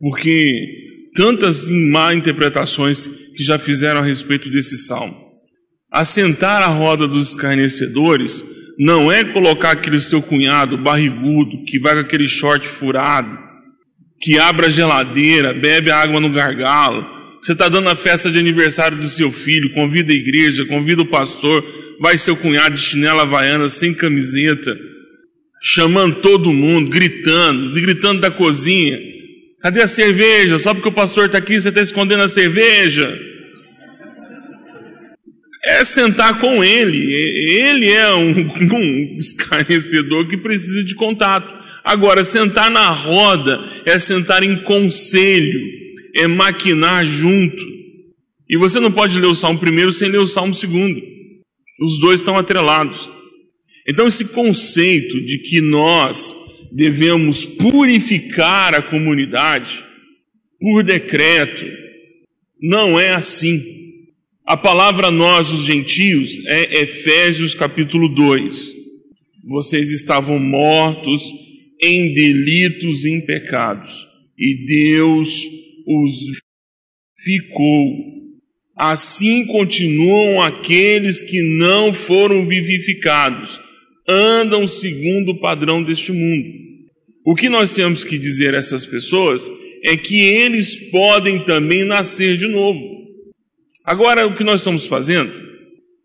porque 0.00 1.10
tantas 1.14 1.68
má 1.92 2.14
interpretações 2.14 3.06
que 3.36 3.44
já 3.44 3.58
fizeram 3.58 4.00
a 4.00 4.04
respeito 4.04 4.48
desse 4.48 4.78
salmo. 4.86 5.14
Assentar 5.92 6.62
a 6.62 6.68
roda 6.68 7.06
dos 7.06 7.30
escarnecedores 7.30 8.42
não 8.78 9.12
é 9.12 9.24
colocar 9.24 9.72
aquele 9.72 10.00
seu 10.00 10.22
cunhado 10.22 10.78
barrigudo, 10.78 11.64
que 11.64 11.78
vai 11.78 11.94
com 11.94 12.00
aquele 12.00 12.26
short 12.26 12.66
furado, 12.66 13.38
que 14.20 14.38
abre 14.38 14.66
a 14.66 14.70
geladeira, 14.70 15.52
bebe 15.52 15.90
a 15.90 15.98
água 15.98 16.18
no 16.18 16.30
gargalo. 16.30 17.06
Você 17.42 17.52
está 17.52 17.68
dando 17.68 17.88
a 17.88 17.96
festa 17.96 18.30
de 18.30 18.38
aniversário 18.38 18.96
do 18.96 19.06
seu 19.06 19.30
filho, 19.30 19.72
convida 19.72 20.12
a 20.12 20.16
igreja, 20.16 20.64
convida 20.64 21.02
o 21.02 21.06
pastor, 21.06 21.64
vai 22.00 22.18
seu 22.18 22.36
cunhado 22.36 22.74
de 22.74 22.80
chinela 22.80 23.22
havaiana, 23.22 23.68
sem 23.68 23.94
camiseta, 23.94 24.76
chamando 25.62 26.16
todo 26.16 26.52
mundo, 26.52 26.90
gritando, 26.90 27.80
gritando 27.80 28.20
da 28.20 28.30
cozinha. 28.30 28.98
Cadê 29.60 29.82
a 29.82 29.86
cerveja? 29.86 30.58
Só 30.58 30.74
porque 30.74 30.88
o 30.88 30.92
pastor 30.92 31.26
está 31.26 31.38
aqui, 31.38 31.60
você 31.60 31.68
está 31.68 31.80
escondendo 31.80 32.22
a 32.22 32.28
cerveja. 32.28 33.18
É 35.64 35.84
sentar 35.84 36.38
com 36.38 36.62
ele. 36.62 36.98
Ele 36.98 37.90
é 37.90 38.14
um, 38.14 38.30
um 38.72 39.16
escarnecedor 39.18 40.28
que 40.28 40.36
precisa 40.36 40.84
de 40.84 40.94
contato. 40.94 41.56
Agora, 41.82 42.22
sentar 42.22 42.70
na 42.70 42.90
roda 42.90 43.60
é 43.84 43.98
sentar 43.98 44.42
em 44.42 44.56
conselho, 44.56 45.60
é 46.14 46.26
maquinar 46.26 47.06
junto. 47.06 47.62
E 48.48 48.56
você 48.56 48.78
não 48.78 48.92
pode 48.92 49.18
ler 49.18 49.26
o 49.26 49.34
Salmo 49.34 49.58
primeiro 49.58 49.90
sem 49.90 50.08
ler 50.08 50.18
o 50.18 50.26
Salmo 50.26 50.54
segundo. 50.54 51.00
Os 51.80 51.98
dois 52.00 52.20
estão 52.20 52.38
atrelados. 52.38 53.08
Então, 53.88 54.06
esse 54.06 54.32
conceito 54.32 55.20
de 55.24 55.38
que 55.38 55.60
nós 55.60 56.34
devemos 56.72 57.44
purificar 57.44 58.74
a 58.74 58.82
comunidade 58.82 59.84
por 60.60 60.82
decreto. 60.82 61.66
Não 62.60 62.98
é 62.98 63.10
assim. 63.10 63.62
A 64.44 64.56
palavra 64.56 65.10
nós, 65.10 65.50
os 65.50 65.64
gentios, 65.64 66.44
é 66.46 66.82
Efésios 66.82 67.54
capítulo 67.54 68.08
2. 68.08 68.74
Vocês 69.44 69.90
estavam 69.90 70.38
mortos 70.38 71.22
em 71.80 72.14
delitos 72.14 73.04
e 73.04 73.10
em 73.10 73.20
pecados, 73.24 74.06
e 74.38 74.66
Deus 74.66 75.44
os 75.86 76.14
ficou. 77.18 78.15
Assim 78.76 79.46
continuam 79.46 80.42
aqueles 80.42 81.22
que 81.22 81.40
não 81.58 81.94
foram 81.94 82.46
vivificados 82.46 83.60
andam 84.08 84.68
segundo 84.68 85.32
o 85.32 85.40
padrão 85.40 85.82
deste 85.82 86.12
mundo. 86.12 86.66
O 87.24 87.34
que 87.34 87.48
nós 87.48 87.74
temos 87.74 88.04
que 88.04 88.18
dizer 88.18 88.54
a 88.54 88.58
essas 88.58 88.86
pessoas 88.86 89.50
é 89.82 89.96
que 89.96 90.18
eles 90.20 90.90
podem 90.90 91.44
também 91.44 91.84
nascer 91.84 92.36
de 92.36 92.46
novo. 92.46 92.80
Agora, 93.84 94.26
o 94.26 94.36
que 94.36 94.44
nós 94.44 94.60
estamos 94.60 94.86
fazendo 94.86 95.32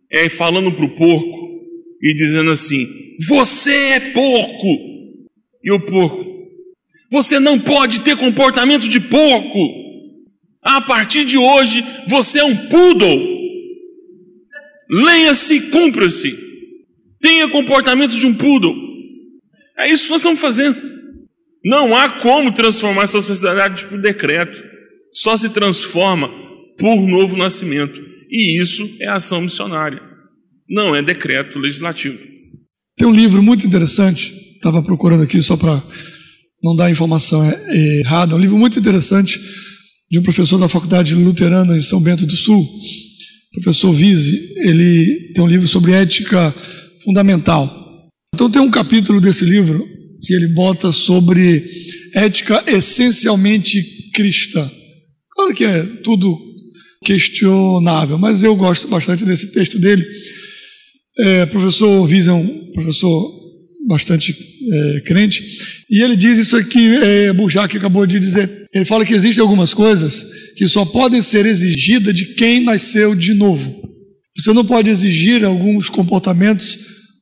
é 0.10 0.30
falando 0.30 0.72
para 0.72 0.86
o 0.86 0.96
porco 0.96 1.62
e 2.02 2.14
dizendo 2.14 2.52
assim: 2.52 2.88
Você 3.28 3.72
é 3.72 4.00
porco! 4.12 4.92
E 5.64 5.72
o 5.72 5.80
porco, 5.80 6.26
você 7.12 7.40
não 7.40 7.60
pode 7.60 8.00
ter 8.00 8.18
comportamento 8.18 8.88
de 8.88 9.00
porco. 9.00 9.81
A 10.64 10.82
partir 10.82 11.26
de 11.26 11.38
hoje, 11.38 11.84
você 12.08 12.40
é 12.40 12.44
um 12.44 12.56
poodle. 12.68 13.38
Leia-se, 14.90 15.72
cumpra-se. 15.72 16.38
Tenha 17.20 17.50
comportamento 17.50 18.16
de 18.16 18.26
um 18.26 18.34
poodle. 18.34 18.76
É 19.78 19.92
isso 19.92 20.06
que 20.06 20.12
nós 20.12 20.22
estamos 20.22 20.40
fazendo. 20.40 20.78
Não 21.64 21.96
há 21.96 22.10
como 22.10 22.52
transformar 22.52 23.04
essa 23.04 23.22
sociedade 23.22 23.86
por 23.86 24.00
decreto. 24.02 24.62
Só 25.12 25.36
se 25.36 25.50
transforma 25.50 26.30
por 26.78 27.08
novo 27.08 27.38
nascimento. 27.38 28.00
E 28.30 28.60
isso 28.62 28.98
é 29.00 29.08
ação 29.08 29.42
missionária. 29.42 30.02
Não 30.70 30.96
é 30.96 31.02
decreto 31.02 31.60
legislativo. 31.60 32.18
Tem 32.98 33.08
um 33.08 33.14
livro 33.14 33.42
muito 33.42 33.66
interessante 33.66 34.42
estava 34.62 34.82
procurando 34.84 35.24
aqui 35.24 35.42
só 35.42 35.58
para 35.58 35.84
não 36.64 36.76
dar 36.76 36.92
informação 36.92 37.44
é, 37.44 38.00
errada. 38.00 38.34
É 38.34 38.36
um 38.36 38.40
livro 38.40 38.58
muito 38.58 38.78
interessante 38.78 39.40
de 40.12 40.20
um 40.20 40.24
professor 40.24 40.58
da 40.58 40.68
Faculdade 40.68 41.16
Luterana 41.16 41.78
em 41.78 41.82
São 41.82 42.02
Bento 42.02 42.26
do 42.26 42.36
Sul, 42.36 42.70
professor 43.54 43.94
Vise. 43.94 44.54
Ele 44.58 45.32
tem 45.34 45.42
um 45.42 45.48
livro 45.48 45.68
sobre 45.70 45.94
ética 45.94 46.54
fundamental. 47.02 48.10
Então 48.36 48.52
tem 48.52 48.62
um 48.62 48.70
capítulo 48.70 49.22
desse 49.22 49.46
livro 49.46 49.88
que 50.22 50.34
ele 50.34 50.50
bota 50.50 50.92
sobre 50.92 51.66
ética 52.14 52.62
essencialmente 52.68 53.82
cristã. 54.14 54.70
Claro 55.34 55.54
que 55.54 55.64
é 55.64 55.84
tudo 56.04 56.38
questionável, 57.06 58.20
mas 58.20 58.44
eu 58.44 58.54
gosto 58.54 58.90
bastante 58.90 59.24
desse 59.24 59.54
texto 59.54 59.80
dele. 59.80 60.06
É, 61.20 61.46
professor 61.46 62.06
Visa 62.06 62.32
é 62.32 62.34
um 62.34 62.72
professor 62.74 63.32
bastante 63.88 64.36
é, 64.74 65.02
crente, 65.02 65.44
e 65.90 66.02
ele 66.02 66.16
diz 66.16 66.38
isso 66.38 66.56
aqui, 66.56 66.96
é, 66.96 67.34
Bujac 67.34 67.76
acabou 67.76 68.06
de 68.06 68.20
dizer. 68.20 68.50
Ele 68.74 68.86
fala 68.86 69.06
que 69.06 69.14
existem 69.14 69.42
algumas 69.42 69.74
coisas 69.74 70.26
que 70.56 70.68
só 70.68 70.86
podem 70.86 71.22
ser 71.22 71.46
exigidas 71.46 72.14
de 72.14 72.34
quem 72.36 72.62
nasceu 72.62 73.16
de 73.16 73.34
novo. 73.34 73.82
Você 74.38 74.54
não 74.54 74.64
pode 74.64 74.90
exigir 74.90 75.44
alguns 75.44 75.90
comportamentos, 75.90 76.78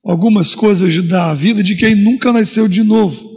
algumas 0.06 0.54
coisas 0.54 1.02
da 1.04 1.34
vida 1.34 1.64
de 1.64 1.76
quem 1.76 1.96
nunca 1.96 2.32
nasceu 2.32 2.68
de 2.68 2.84
novo. 2.84 3.28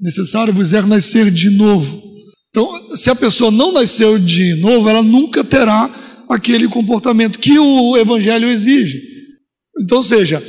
Necessário 0.00 0.52
vos 0.52 0.72
é 0.72 0.82
nascer 0.82 1.30
de 1.30 1.48
novo. 1.48 2.02
Então, 2.50 2.96
se 2.96 3.08
a 3.08 3.14
pessoa 3.14 3.50
não 3.50 3.72
nasceu 3.72 4.18
de 4.18 4.54
novo, 4.56 4.88
ela 4.88 5.02
nunca 5.02 5.42
terá 5.42 6.24
aquele 6.28 6.68
comportamento 6.68 7.38
que 7.38 7.58
o 7.58 7.96
Evangelho 7.96 8.50
exige. 8.50 9.00
Então, 9.80 10.02
seja, 10.02 10.42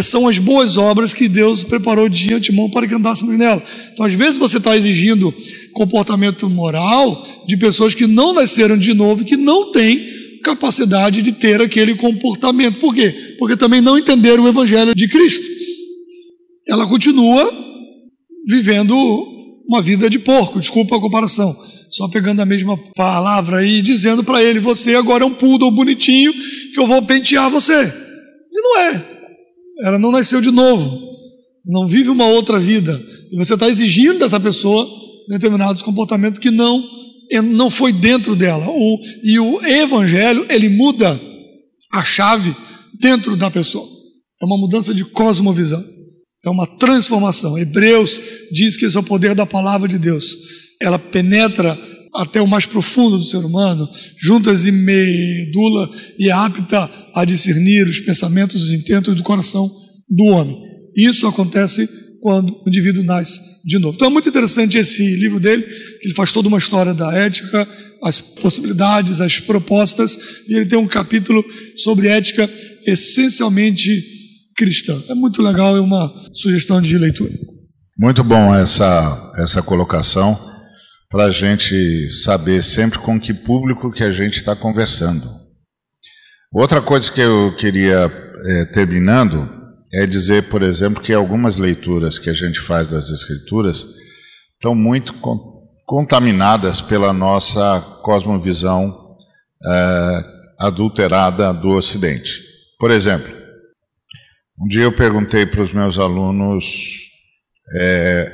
são 0.00 0.26
as 0.26 0.38
boas 0.38 0.78
obras 0.78 1.12
que 1.12 1.28
Deus 1.28 1.64
preparou 1.64 2.08
de 2.08 2.32
antemão 2.32 2.70
para 2.70 2.86
que 2.86 2.94
andássemos 2.94 3.36
nela. 3.36 3.62
Então, 3.92 4.06
às 4.06 4.14
vezes, 4.14 4.38
você 4.38 4.56
está 4.56 4.74
exigindo 4.74 5.34
comportamento 5.72 6.48
moral 6.48 7.26
de 7.46 7.56
pessoas 7.58 7.94
que 7.94 8.06
não 8.06 8.32
nasceram 8.32 8.78
de 8.78 8.94
novo 8.94 9.24
que 9.24 9.36
não 9.36 9.70
têm 9.70 10.22
capacidade 10.42 11.20
de 11.20 11.32
ter 11.32 11.60
aquele 11.60 11.94
comportamento. 11.94 12.80
Por 12.80 12.94
quê? 12.94 13.36
Porque 13.38 13.56
também 13.56 13.80
não 13.80 13.98
entenderam 13.98 14.44
o 14.44 14.48
Evangelho 14.48 14.94
de 14.94 15.08
Cristo. 15.08 15.46
Ela 16.66 16.86
continua 16.86 17.52
vivendo 18.46 18.94
uma 19.66 19.82
vida 19.82 20.08
de 20.08 20.18
porco, 20.18 20.60
desculpa 20.60 20.96
a 20.96 21.00
comparação. 21.00 21.54
Só 21.90 22.08
pegando 22.08 22.40
a 22.40 22.46
mesma 22.46 22.78
palavra 22.96 23.66
e 23.66 23.82
dizendo 23.82 24.24
para 24.24 24.42
ele: 24.42 24.58
Você 24.58 24.94
agora 24.94 25.24
é 25.24 25.26
um 25.26 25.34
poodle 25.34 25.70
bonitinho 25.70 26.32
que 26.72 26.80
eu 26.80 26.86
vou 26.86 27.02
pentear 27.02 27.50
você. 27.50 27.74
E 28.50 28.60
não 28.62 28.78
é. 28.78 29.11
Ela 29.82 29.98
não 29.98 30.12
nasceu 30.12 30.40
de 30.40 30.50
novo. 30.50 31.00
Não 31.64 31.88
vive 31.88 32.10
uma 32.10 32.26
outra 32.26 32.58
vida. 32.58 33.00
E 33.30 33.36
você 33.36 33.54
está 33.54 33.68
exigindo 33.68 34.20
dessa 34.20 34.38
pessoa 34.38 34.88
determinados 35.28 35.82
comportamentos 35.82 36.38
que 36.38 36.50
não, 36.50 36.84
não 37.44 37.70
foi 37.70 37.92
dentro 37.92 38.34
dela. 38.36 38.66
O, 38.68 38.98
e 39.22 39.38
o 39.38 39.64
evangelho, 39.64 40.46
ele 40.48 40.68
muda 40.68 41.20
a 41.90 42.04
chave 42.04 42.54
dentro 43.00 43.36
da 43.36 43.50
pessoa. 43.50 43.86
É 44.40 44.44
uma 44.44 44.58
mudança 44.58 44.92
de 44.94 45.04
cosmovisão. 45.04 45.82
É 46.44 46.50
uma 46.50 46.66
transformação. 46.66 47.56
Hebreus 47.56 48.20
diz 48.50 48.76
que 48.76 48.84
esse 48.84 48.96
é 48.96 49.00
o 49.00 49.04
poder 49.04 49.34
da 49.34 49.46
palavra 49.46 49.88
de 49.88 49.98
Deus. 49.98 50.36
Ela 50.80 50.98
penetra 50.98 51.78
até 52.14 52.42
o 52.42 52.46
mais 52.46 52.66
profundo 52.66 53.16
do 53.16 53.24
ser 53.24 53.38
humano, 53.38 53.88
juntas 54.18 54.66
e 54.66 54.72
medula 54.72 55.88
e 56.18 56.30
apta 56.30 56.90
a 57.14 57.24
discernir 57.24 57.86
os 57.86 58.00
pensamentos, 58.00 58.62
os 58.62 58.72
intentos 58.72 59.14
do 59.14 59.22
coração 59.22 59.70
do 60.08 60.24
homem. 60.24 60.56
Isso 60.96 61.26
acontece 61.26 61.88
quando 62.20 62.54
o 62.64 62.68
indivíduo 62.68 63.02
nasce 63.02 63.40
de 63.64 63.78
novo. 63.78 63.96
Então 63.96 64.08
é 64.08 64.10
muito 64.10 64.28
interessante 64.28 64.78
esse 64.78 65.16
livro 65.16 65.40
dele, 65.40 65.62
que 65.62 66.08
ele 66.08 66.14
faz 66.14 66.32
toda 66.32 66.48
uma 66.48 66.58
história 66.58 66.94
da 66.94 67.12
ética, 67.12 67.68
as 68.02 68.20
possibilidades, 68.20 69.20
as 69.20 69.38
propostas, 69.38 70.18
e 70.48 70.54
ele 70.54 70.66
tem 70.66 70.78
um 70.78 70.88
capítulo 70.88 71.44
sobre 71.76 72.08
ética 72.08 72.48
essencialmente 72.86 74.02
cristã. 74.56 75.00
É 75.08 75.14
muito 75.14 75.42
legal, 75.42 75.76
é 75.76 75.80
uma 75.80 76.12
sugestão 76.32 76.80
de 76.80 76.96
leitura. 76.98 77.32
Muito 77.98 78.24
bom 78.24 78.54
essa, 78.54 79.32
essa 79.38 79.62
colocação, 79.62 80.38
para 81.10 81.26
a 81.26 81.30
gente 81.30 82.10
saber 82.10 82.62
sempre 82.62 82.98
com 82.98 83.20
que 83.20 83.34
público 83.34 83.92
que 83.92 84.02
a 84.02 84.10
gente 84.10 84.38
está 84.38 84.56
conversando. 84.56 85.41
Outra 86.54 86.82
coisa 86.82 87.10
que 87.10 87.20
eu 87.20 87.56
queria, 87.56 88.12
é, 88.46 88.64
terminando, 88.66 89.48
é 89.94 90.04
dizer, 90.06 90.50
por 90.50 90.62
exemplo, 90.62 91.02
que 91.02 91.12
algumas 91.12 91.56
leituras 91.56 92.18
que 92.18 92.28
a 92.28 92.34
gente 92.34 92.60
faz 92.60 92.90
das 92.90 93.08
Escrituras 93.08 93.86
estão 94.54 94.74
muito 94.74 95.14
contaminadas 95.86 96.82
pela 96.82 97.10
nossa 97.10 97.80
cosmovisão 98.02 98.94
é, 99.64 100.24
adulterada 100.60 101.54
do 101.54 101.70
Ocidente. 101.70 102.42
Por 102.78 102.90
exemplo, 102.90 103.32
um 104.60 104.68
dia 104.68 104.82
eu 104.82 104.92
perguntei 104.92 105.46
para 105.46 105.62
os 105.62 105.72
meus 105.72 105.98
alunos 105.98 106.66
é, 107.78 108.30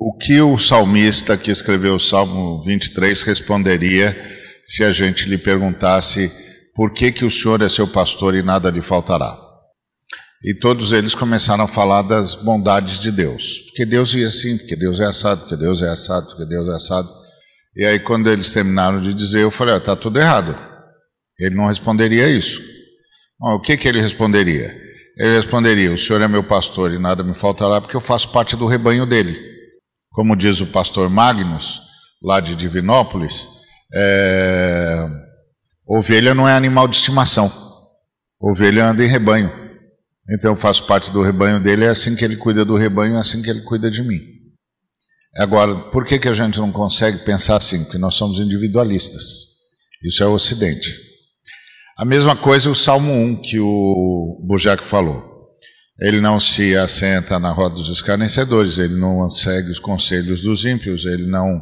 o 0.00 0.16
que 0.16 0.40
o 0.40 0.56
salmista 0.56 1.36
que 1.36 1.50
escreveu 1.50 1.96
o 1.96 2.00
Salmo 2.00 2.62
23 2.62 3.20
responderia 3.22 4.16
se 4.64 4.82
a 4.82 4.90
gente 4.90 5.28
lhe 5.28 5.36
perguntasse 5.36 6.47
por 6.78 6.92
que, 6.92 7.10
que 7.10 7.24
o 7.24 7.30
Senhor 7.30 7.60
é 7.60 7.68
seu 7.68 7.88
pastor 7.88 8.36
e 8.36 8.42
nada 8.42 8.70
lhe 8.70 8.80
faltará. 8.80 9.36
E 10.44 10.54
todos 10.54 10.92
eles 10.92 11.12
começaram 11.12 11.64
a 11.64 11.66
falar 11.66 12.02
das 12.02 12.36
bondades 12.36 13.00
de 13.00 13.10
Deus. 13.10 13.58
Porque 13.66 13.84
Deus 13.84 14.14
ia 14.14 14.28
assim, 14.28 14.56
porque 14.56 14.76
Deus 14.76 15.00
é 15.00 15.04
assado, 15.06 15.40
porque 15.40 15.56
Deus 15.56 15.82
é 15.82 15.88
assado, 15.88 16.28
porque 16.28 16.46
Deus 16.46 16.68
é 16.68 16.76
assado. 16.76 17.08
E 17.74 17.84
aí, 17.84 17.98
quando 17.98 18.30
eles 18.30 18.52
terminaram 18.52 19.02
de 19.02 19.12
dizer, 19.12 19.40
eu 19.40 19.50
falei: 19.50 19.74
está 19.74 19.96
tudo 19.96 20.20
errado. 20.20 20.56
Ele 21.40 21.56
não 21.56 21.66
responderia 21.66 22.28
isso. 22.28 22.62
Bom, 23.40 23.54
o 23.56 23.60
que, 23.60 23.76
que 23.76 23.88
ele 23.88 24.00
responderia? 24.00 24.72
Ele 25.18 25.34
responderia: 25.34 25.92
O 25.92 25.98
Senhor 25.98 26.22
é 26.22 26.28
meu 26.28 26.44
pastor 26.44 26.92
e 26.92 26.98
nada 27.00 27.24
me 27.24 27.34
faltará, 27.34 27.80
porque 27.80 27.96
eu 27.96 28.00
faço 28.00 28.30
parte 28.30 28.54
do 28.54 28.68
rebanho 28.68 29.04
dele. 29.04 29.36
Como 30.10 30.36
diz 30.36 30.60
o 30.60 30.66
pastor 30.66 31.10
Magnus, 31.10 31.80
lá 32.22 32.38
de 32.38 32.54
Divinópolis, 32.54 33.48
é... 33.92 35.27
ovelha 35.88 36.34
não 36.34 36.48
é 36.48 36.52
animal 36.52 36.86
de 36.86 36.96
estimação. 36.96 37.52
Ovelha 38.40 38.86
anda 38.86 39.04
em 39.04 39.08
rebanho. 39.08 39.50
Então 40.30 40.52
eu 40.52 40.56
faço 40.56 40.86
parte 40.86 41.10
do 41.10 41.22
rebanho 41.22 41.58
dele, 41.58 41.86
é 41.86 41.88
assim 41.88 42.14
que 42.14 42.24
ele 42.24 42.36
cuida 42.36 42.64
do 42.64 42.76
rebanho, 42.76 43.16
é 43.16 43.20
assim 43.20 43.40
que 43.40 43.48
ele 43.48 43.62
cuida 43.62 43.90
de 43.90 44.02
mim. 44.02 44.20
Agora, 45.36 45.74
por 45.90 46.04
que, 46.04 46.18
que 46.18 46.28
a 46.28 46.34
gente 46.34 46.58
não 46.58 46.70
consegue 46.70 47.18
pensar 47.24 47.56
assim? 47.56 47.84
Porque 47.84 47.98
nós 47.98 48.14
somos 48.14 48.38
individualistas. 48.38 49.22
Isso 50.04 50.22
é 50.22 50.26
o 50.26 50.32
Ocidente. 50.32 50.94
A 51.96 52.04
mesma 52.04 52.36
coisa 52.36 52.70
o 52.70 52.74
Salmo 52.74 53.12
1 53.12 53.42
que 53.42 53.58
o 53.58 54.44
Bujac 54.46 54.82
falou. 54.82 55.26
Ele 56.00 56.20
não 56.20 56.38
se 56.38 56.76
assenta 56.76 57.40
na 57.40 57.50
roda 57.50 57.74
dos 57.74 57.88
escarnecedores, 57.88 58.78
ele 58.78 58.94
não 58.94 59.28
segue 59.30 59.72
os 59.72 59.80
conselhos 59.80 60.40
dos 60.40 60.64
ímpios, 60.64 61.04
ele 61.04 61.26
não 61.26 61.60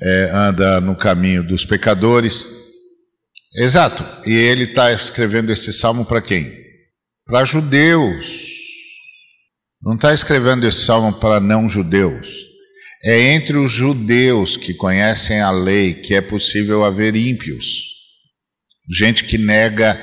é, 0.00 0.30
anda 0.32 0.80
no 0.80 0.96
caminho 0.96 1.46
dos 1.46 1.66
pecadores. 1.66 2.46
Exato. 3.56 4.04
E 4.28 4.32
ele 4.32 4.64
está 4.64 4.92
escrevendo 4.92 5.52
esse 5.52 5.72
salmo 5.72 6.04
para 6.04 6.20
quem? 6.20 6.52
Para 7.26 7.44
judeus. 7.44 8.42
Não 9.82 9.94
está 9.94 10.12
escrevendo 10.12 10.66
esse 10.66 10.84
salmo 10.84 11.12
para 11.20 11.40
não 11.40 11.68
judeus. 11.68 12.28
É 13.04 13.20
entre 13.34 13.56
os 13.56 13.70
judeus 13.70 14.56
que 14.56 14.72
conhecem 14.74 15.40
a 15.40 15.50
lei 15.50 15.94
que 15.94 16.14
é 16.14 16.20
possível 16.20 16.84
haver 16.84 17.14
ímpios 17.14 17.94
gente 18.88 19.24
que 19.24 19.38
nega 19.38 19.98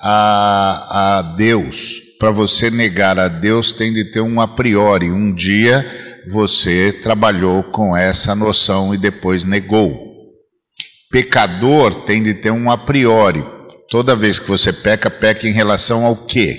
a, 0.00 1.18
a 1.18 1.22
Deus. 1.36 2.02
Para 2.18 2.30
você 2.30 2.70
negar 2.70 3.18
a 3.18 3.28
Deus, 3.28 3.72
tem 3.72 3.92
de 3.92 4.04
ter 4.10 4.20
um 4.20 4.40
a 4.40 4.48
priori. 4.48 5.10
Um 5.10 5.34
dia 5.34 5.84
você 6.30 6.92
trabalhou 6.92 7.62
com 7.64 7.96
essa 7.96 8.34
noção 8.34 8.94
e 8.94 8.98
depois 8.98 9.44
negou. 9.44 10.03
Pecador 11.14 12.02
tem 12.02 12.20
de 12.20 12.34
ter 12.34 12.50
um 12.50 12.68
a 12.68 12.76
priori. 12.76 13.40
Toda 13.88 14.16
vez 14.16 14.40
que 14.40 14.48
você 14.48 14.72
peca, 14.72 15.08
peca 15.08 15.46
em 15.46 15.52
relação 15.52 16.04
ao 16.04 16.26
quê? 16.26 16.58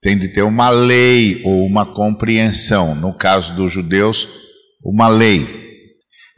Tem 0.00 0.16
de 0.16 0.28
ter 0.28 0.40
uma 0.40 0.70
lei 0.70 1.42
ou 1.44 1.62
uma 1.66 1.84
compreensão. 1.84 2.94
No 2.94 3.12
caso 3.12 3.54
dos 3.54 3.70
judeus, 3.70 4.26
uma 4.82 5.08
lei. 5.08 5.46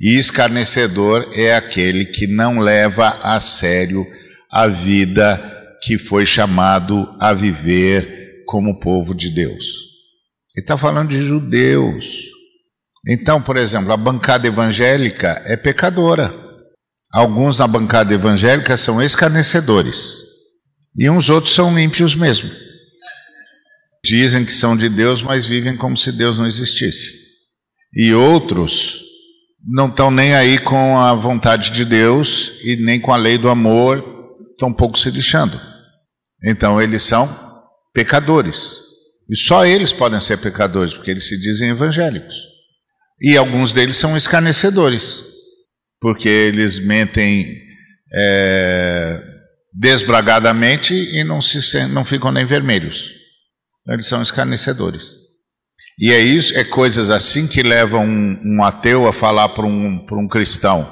E 0.00 0.18
escarnecedor 0.18 1.28
é 1.32 1.54
aquele 1.54 2.06
que 2.06 2.26
não 2.26 2.58
leva 2.58 3.20
a 3.22 3.38
sério 3.38 4.04
a 4.50 4.66
vida 4.66 5.40
que 5.80 5.96
foi 5.96 6.26
chamado 6.26 7.08
a 7.20 7.32
viver 7.32 8.42
como 8.48 8.80
povo 8.80 9.14
de 9.14 9.30
Deus. 9.30 9.64
Ele 10.56 10.64
está 10.64 10.76
falando 10.76 11.10
de 11.10 11.22
judeus. 11.22 12.04
Então, 13.06 13.40
por 13.40 13.56
exemplo, 13.56 13.92
a 13.92 13.96
bancada 13.96 14.48
evangélica 14.48 15.40
é 15.46 15.56
pecadora. 15.56 16.47
Alguns 17.12 17.58
na 17.58 17.66
bancada 17.66 18.12
evangélica 18.12 18.76
são 18.76 19.00
escarnecedores. 19.00 20.18
E 20.96 21.08
uns 21.08 21.30
outros 21.30 21.54
são 21.54 21.78
ímpios 21.78 22.14
mesmo. 22.14 22.50
Dizem 24.04 24.44
que 24.44 24.52
são 24.52 24.76
de 24.76 24.88
Deus, 24.88 25.22
mas 25.22 25.46
vivem 25.46 25.76
como 25.76 25.96
se 25.96 26.12
Deus 26.12 26.38
não 26.38 26.46
existisse. 26.46 27.12
E 27.94 28.12
outros 28.12 29.00
não 29.66 29.88
estão 29.88 30.10
nem 30.10 30.34
aí 30.34 30.58
com 30.58 30.98
a 30.98 31.14
vontade 31.14 31.70
de 31.70 31.84
Deus 31.84 32.52
e 32.62 32.76
nem 32.76 33.00
com 33.00 33.12
a 33.12 33.16
lei 33.16 33.38
do 33.38 33.48
amor, 33.48 34.04
um 34.62 34.72
pouco 34.72 34.98
se 34.98 35.10
lixando. 35.10 35.60
Então 36.44 36.80
eles 36.80 37.02
são 37.02 37.28
pecadores. 37.92 38.72
E 39.28 39.36
só 39.36 39.66
eles 39.66 39.92
podem 39.92 40.20
ser 40.20 40.38
pecadores, 40.38 40.94
porque 40.94 41.10
eles 41.10 41.28
se 41.28 41.38
dizem 41.38 41.70
evangélicos. 41.70 42.34
E 43.20 43.36
alguns 43.36 43.72
deles 43.72 43.96
são 43.96 44.16
escarnecedores, 44.16 45.22
porque 46.00 46.28
eles 46.28 46.78
mentem 46.78 47.46
é, 48.12 49.22
desbragadamente 49.72 50.94
e 50.94 51.24
não, 51.24 51.40
se, 51.40 51.86
não 51.88 52.04
ficam 52.04 52.32
nem 52.32 52.46
vermelhos. 52.46 53.12
Eles 53.88 54.06
são 54.06 54.22
escarnecedores. 54.22 55.16
E 55.98 56.12
é 56.12 56.20
isso, 56.20 56.56
é 56.56 56.62
coisas 56.62 57.10
assim 57.10 57.48
que 57.48 57.62
levam 57.62 58.06
um, 58.06 58.40
um 58.44 58.62
ateu 58.62 59.08
a 59.08 59.12
falar 59.12 59.48
para 59.48 59.66
um, 59.66 60.06
um 60.12 60.28
cristão: 60.28 60.88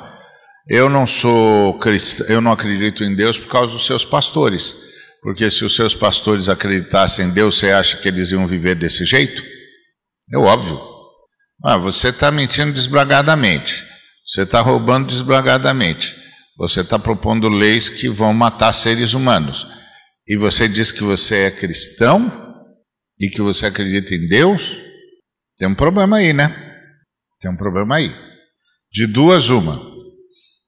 eu 0.69 0.89
não 0.89 1.07
sou 1.07 1.79
cristão, 1.79 2.27
eu 2.27 2.41
não 2.41 2.51
acredito 2.51 3.05
em 3.05 3.15
Deus 3.15 3.39
por 3.39 3.49
causa 3.49 3.73
dos 3.73 3.87
seus 3.87 4.05
pastores. 4.05 4.75
Porque 5.23 5.51
se 5.51 5.65
os 5.65 5.75
seus 5.75 5.95
pastores 5.95 6.49
acreditassem 6.49 7.27
em 7.27 7.31
Deus, 7.31 7.59
você 7.59 7.71
acha 7.71 7.97
que 7.97 8.09
eles 8.09 8.31
iam 8.31 8.47
viver 8.47 8.75
desse 8.75 9.05
jeito? 9.05 9.43
É 10.33 10.39
óbvio. 10.39 10.81
Ah, 11.65 11.77
você 11.77 12.09
está 12.09 12.31
mentindo 12.31 12.73
desbragadamente. 12.73 13.86
Você 14.27 14.43
está 14.43 14.61
roubando 14.61 15.07
desbragadamente. 15.07 16.16
Você 16.59 16.81
está 16.81 16.99
propondo 16.99 17.49
leis 17.49 17.89
que 17.89 18.09
vão 18.09 18.35
matar 18.35 18.72
seres 18.72 19.14
humanos. 19.14 19.66
E 20.27 20.37
você 20.37 20.66
diz 20.66 20.91
que 20.91 21.03
você 21.03 21.43
é 21.43 21.51
cristão 21.51 22.45
e 23.20 23.29
que 23.29 23.41
você 23.41 23.66
acredita 23.66 24.14
em 24.14 24.27
Deus? 24.27 24.77
Tem 25.57 25.68
um 25.68 25.74
problema 25.74 26.16
aí, 26.16 26.33
né? 26.33 26.49
Tem 27.41 27.51
um 27.51 27.57
problema 27.57 27.97
aí. 27.97 28.11
De 28.91 29.07
duas, 29.07 29.49
uma. 29.49 29.81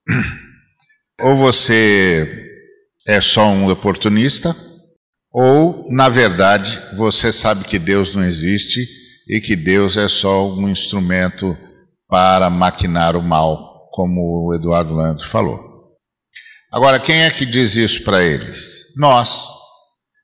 Ou 1.21 1.35
você 1.35 2.47
é 3.07 3.21
só 3.21 3.49
um 3.49 3.69
oportunista, 3.69 4.55
ou, 5.33 5.87
na 5.91 6.09
verdade, 6.09 6.81
você 6.97 7.33
sabe 7.33 7.65
que 7.65 7.79
Deus 7.79 8.15
não 8.15 8.25
existe 8.25 8.87
e 9.29 9.41
que 9.41 9.57
Deus 9.57 9.97
é 9.97 10.09
só 10.09 10.53
um 10.55 10.69
instrumento 10.69 11.57
para 12.09 12.49
maquinar 12.49 13.15
o 13.17 13.23
mal, 13.23 13.89
como 13.93 14.47
o 14.47 14.55
Eduardo 14.55 14.95
Landes 14.95 15.25
falou. 15.25 15.69
Agora, 16.73 16.99
quem 16.99 17.23
é 17.23 17.31
que 17.31 17.45
diz 17.45 17.77
isso 17.77 18.03
para 18.03 18.23
eles? 18.25 18.95
Nós, 18.97 19.47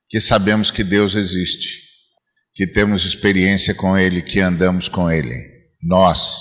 que 0.08 0.20
sabemos 0.20 0.70
que 0.70 0.82
Deus 0.82 1.14
existe, 1.14 1.80
que 2.54 2.66
temos 2.66 3.04
experiência 3.04 3.74
com 3.74 3.96
Ele, 3.96 4.22
que 4.22 4.40
andamos 4.40 4.88
com 4.88 5.10
Ele. 5.10 5.34
Nós, 5.82 6.38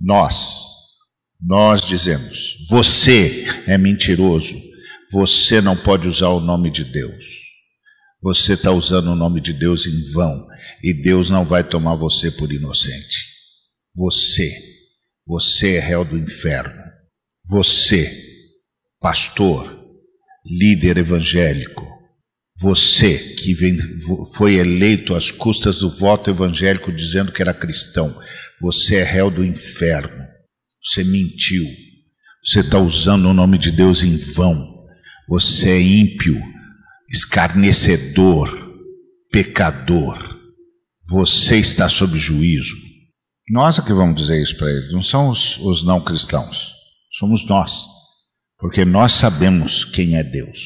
nós, 0.00 0.64
nós 1.40 1.80
dizemos: 1.80 2.56
você 2.68 3.46
é 3.66 3.76
mentiroso, 3.76 4.54
você 5.12 5.60
não 5.60 5.76
pode 5.76 6.08
usar 6.08 6.28
o 6.28 6.40
nome 6.40 6.70
de 6.70 6.84
Deus. 6.84 7.24
Você 8.22 8.54
está 8.54 8.72
usando 8.72 9.08
o 9.08 9.16
nome 9.16 9.40
de 9.40 9.52
Deus 9.52 9.86
em 9.86 10.12
vão 10.12 10.46
e 10.82 10.92
Deus 10.92 11.30
não 11.30 11.44
vai 11.44 11.62
tomar 11.62 11.94
você 11.94 12.32
por 12.32 12.52
inocente. 12.52 13.37
Você, 13.98 14.48
você 15.26 15.74
é 15.74 15.80
réu 15.80 16.04
do 16.04 16.16
inferno. 16.16 16.80
Você, 17.48 18.08
pastor, 19.00 19.76
líder 20.46 20.98
evangélico, 20.98 21.84
você 22.60 23.18
que 23.34 23.52
vem, 23.54 23.76
foi 24.36 24.54
eleito 24.54 25.16
às 25.16 25.32
custas 25.32 25.80
do 25.80 25.90
voto 25.90 26.30
evangélico 26.30 26.92
dizendo 26.92 27.32
que 27.32 27.42
era 27.42 27.52
cristão, 27.52 28.16
você 28.60 28.96
é 28.96 29.02
réu 29.02 29.32
do 29.32 29.44
inferno. 29.44 30.24
Você 30.80 31.02
mentiu. 31.02 31.64
Você 32.44 32.60
está 32.60 32.78
usando 32.78 33.26
o 33.26 33.34
nome 33.34 33.58
de 33.58 33.72
Deus 33.72 34.04
em 34.04 34.16
vão. 34.16 34.76
Você 35.28 35.70
é 35.70 35.80
ímpio, 35.80 36.40
escarnecedor, 37.10 38.48
pecador. 39.32 40.38
Você 41.08 41.56
está 41.56 41.88
sob 41.88 42.16
juízo. 42.16 42.87
Nós 43.50 43.78
é 43.78 43.82
que 43.82 43.92
vamos 43.92 44.20
dizer 44.20 44.42
isso 44.42 44.56
para 44.56 44.70
eles, 44.70 44.92
não 44.92 45.02
são 45.02 45.28
os, 45.28 45.58
os 45.58 45.82
não 45.82 46.00
cristãos, 46.00 46.72
somos 47.18 47.46
nós. 47.46 47.86
Porque 48.58 48.84
nós 48.84 49.12
sabemos 49.12 49.84
quem 49.84 50.16
é 50.16 50.24
Deus. 50.24 50.58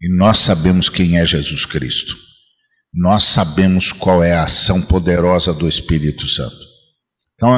E 0.00 0.16
nós 0.16 0.38
sabemos 0.38 0.88
quem 0.88 1.18
é 1.18 1.26
Jesus 1.26 1.64
Cristo. 1.64 2.14
Nós 2.92 3.24
sabemos 3.24 3.92
qual 3.92 4.22
é 4.22 4.32
a 4.32 4.42
ação 4.42 4.80
poderosa 4.82 5.52
do 5.52 5.68
Espírito 5.68 6.28
Santo. 6.28 6.56
Então, 7.34 7.54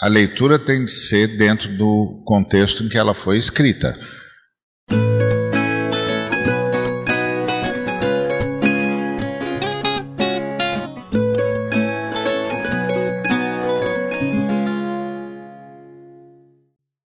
a 0.00 0.08
leitura 0.08 0.58
tem 0.58 0.84
de 0.84 0.90
ser 0.90 1.36
dentro 1.36 1.76
do 1.76 2.22
contexto 2.26 2.82
em 2.82 2.88
que 2.88 2.96
ela 2.96 3.14
foi 3.14 3.38
escrita. 3.38 3.98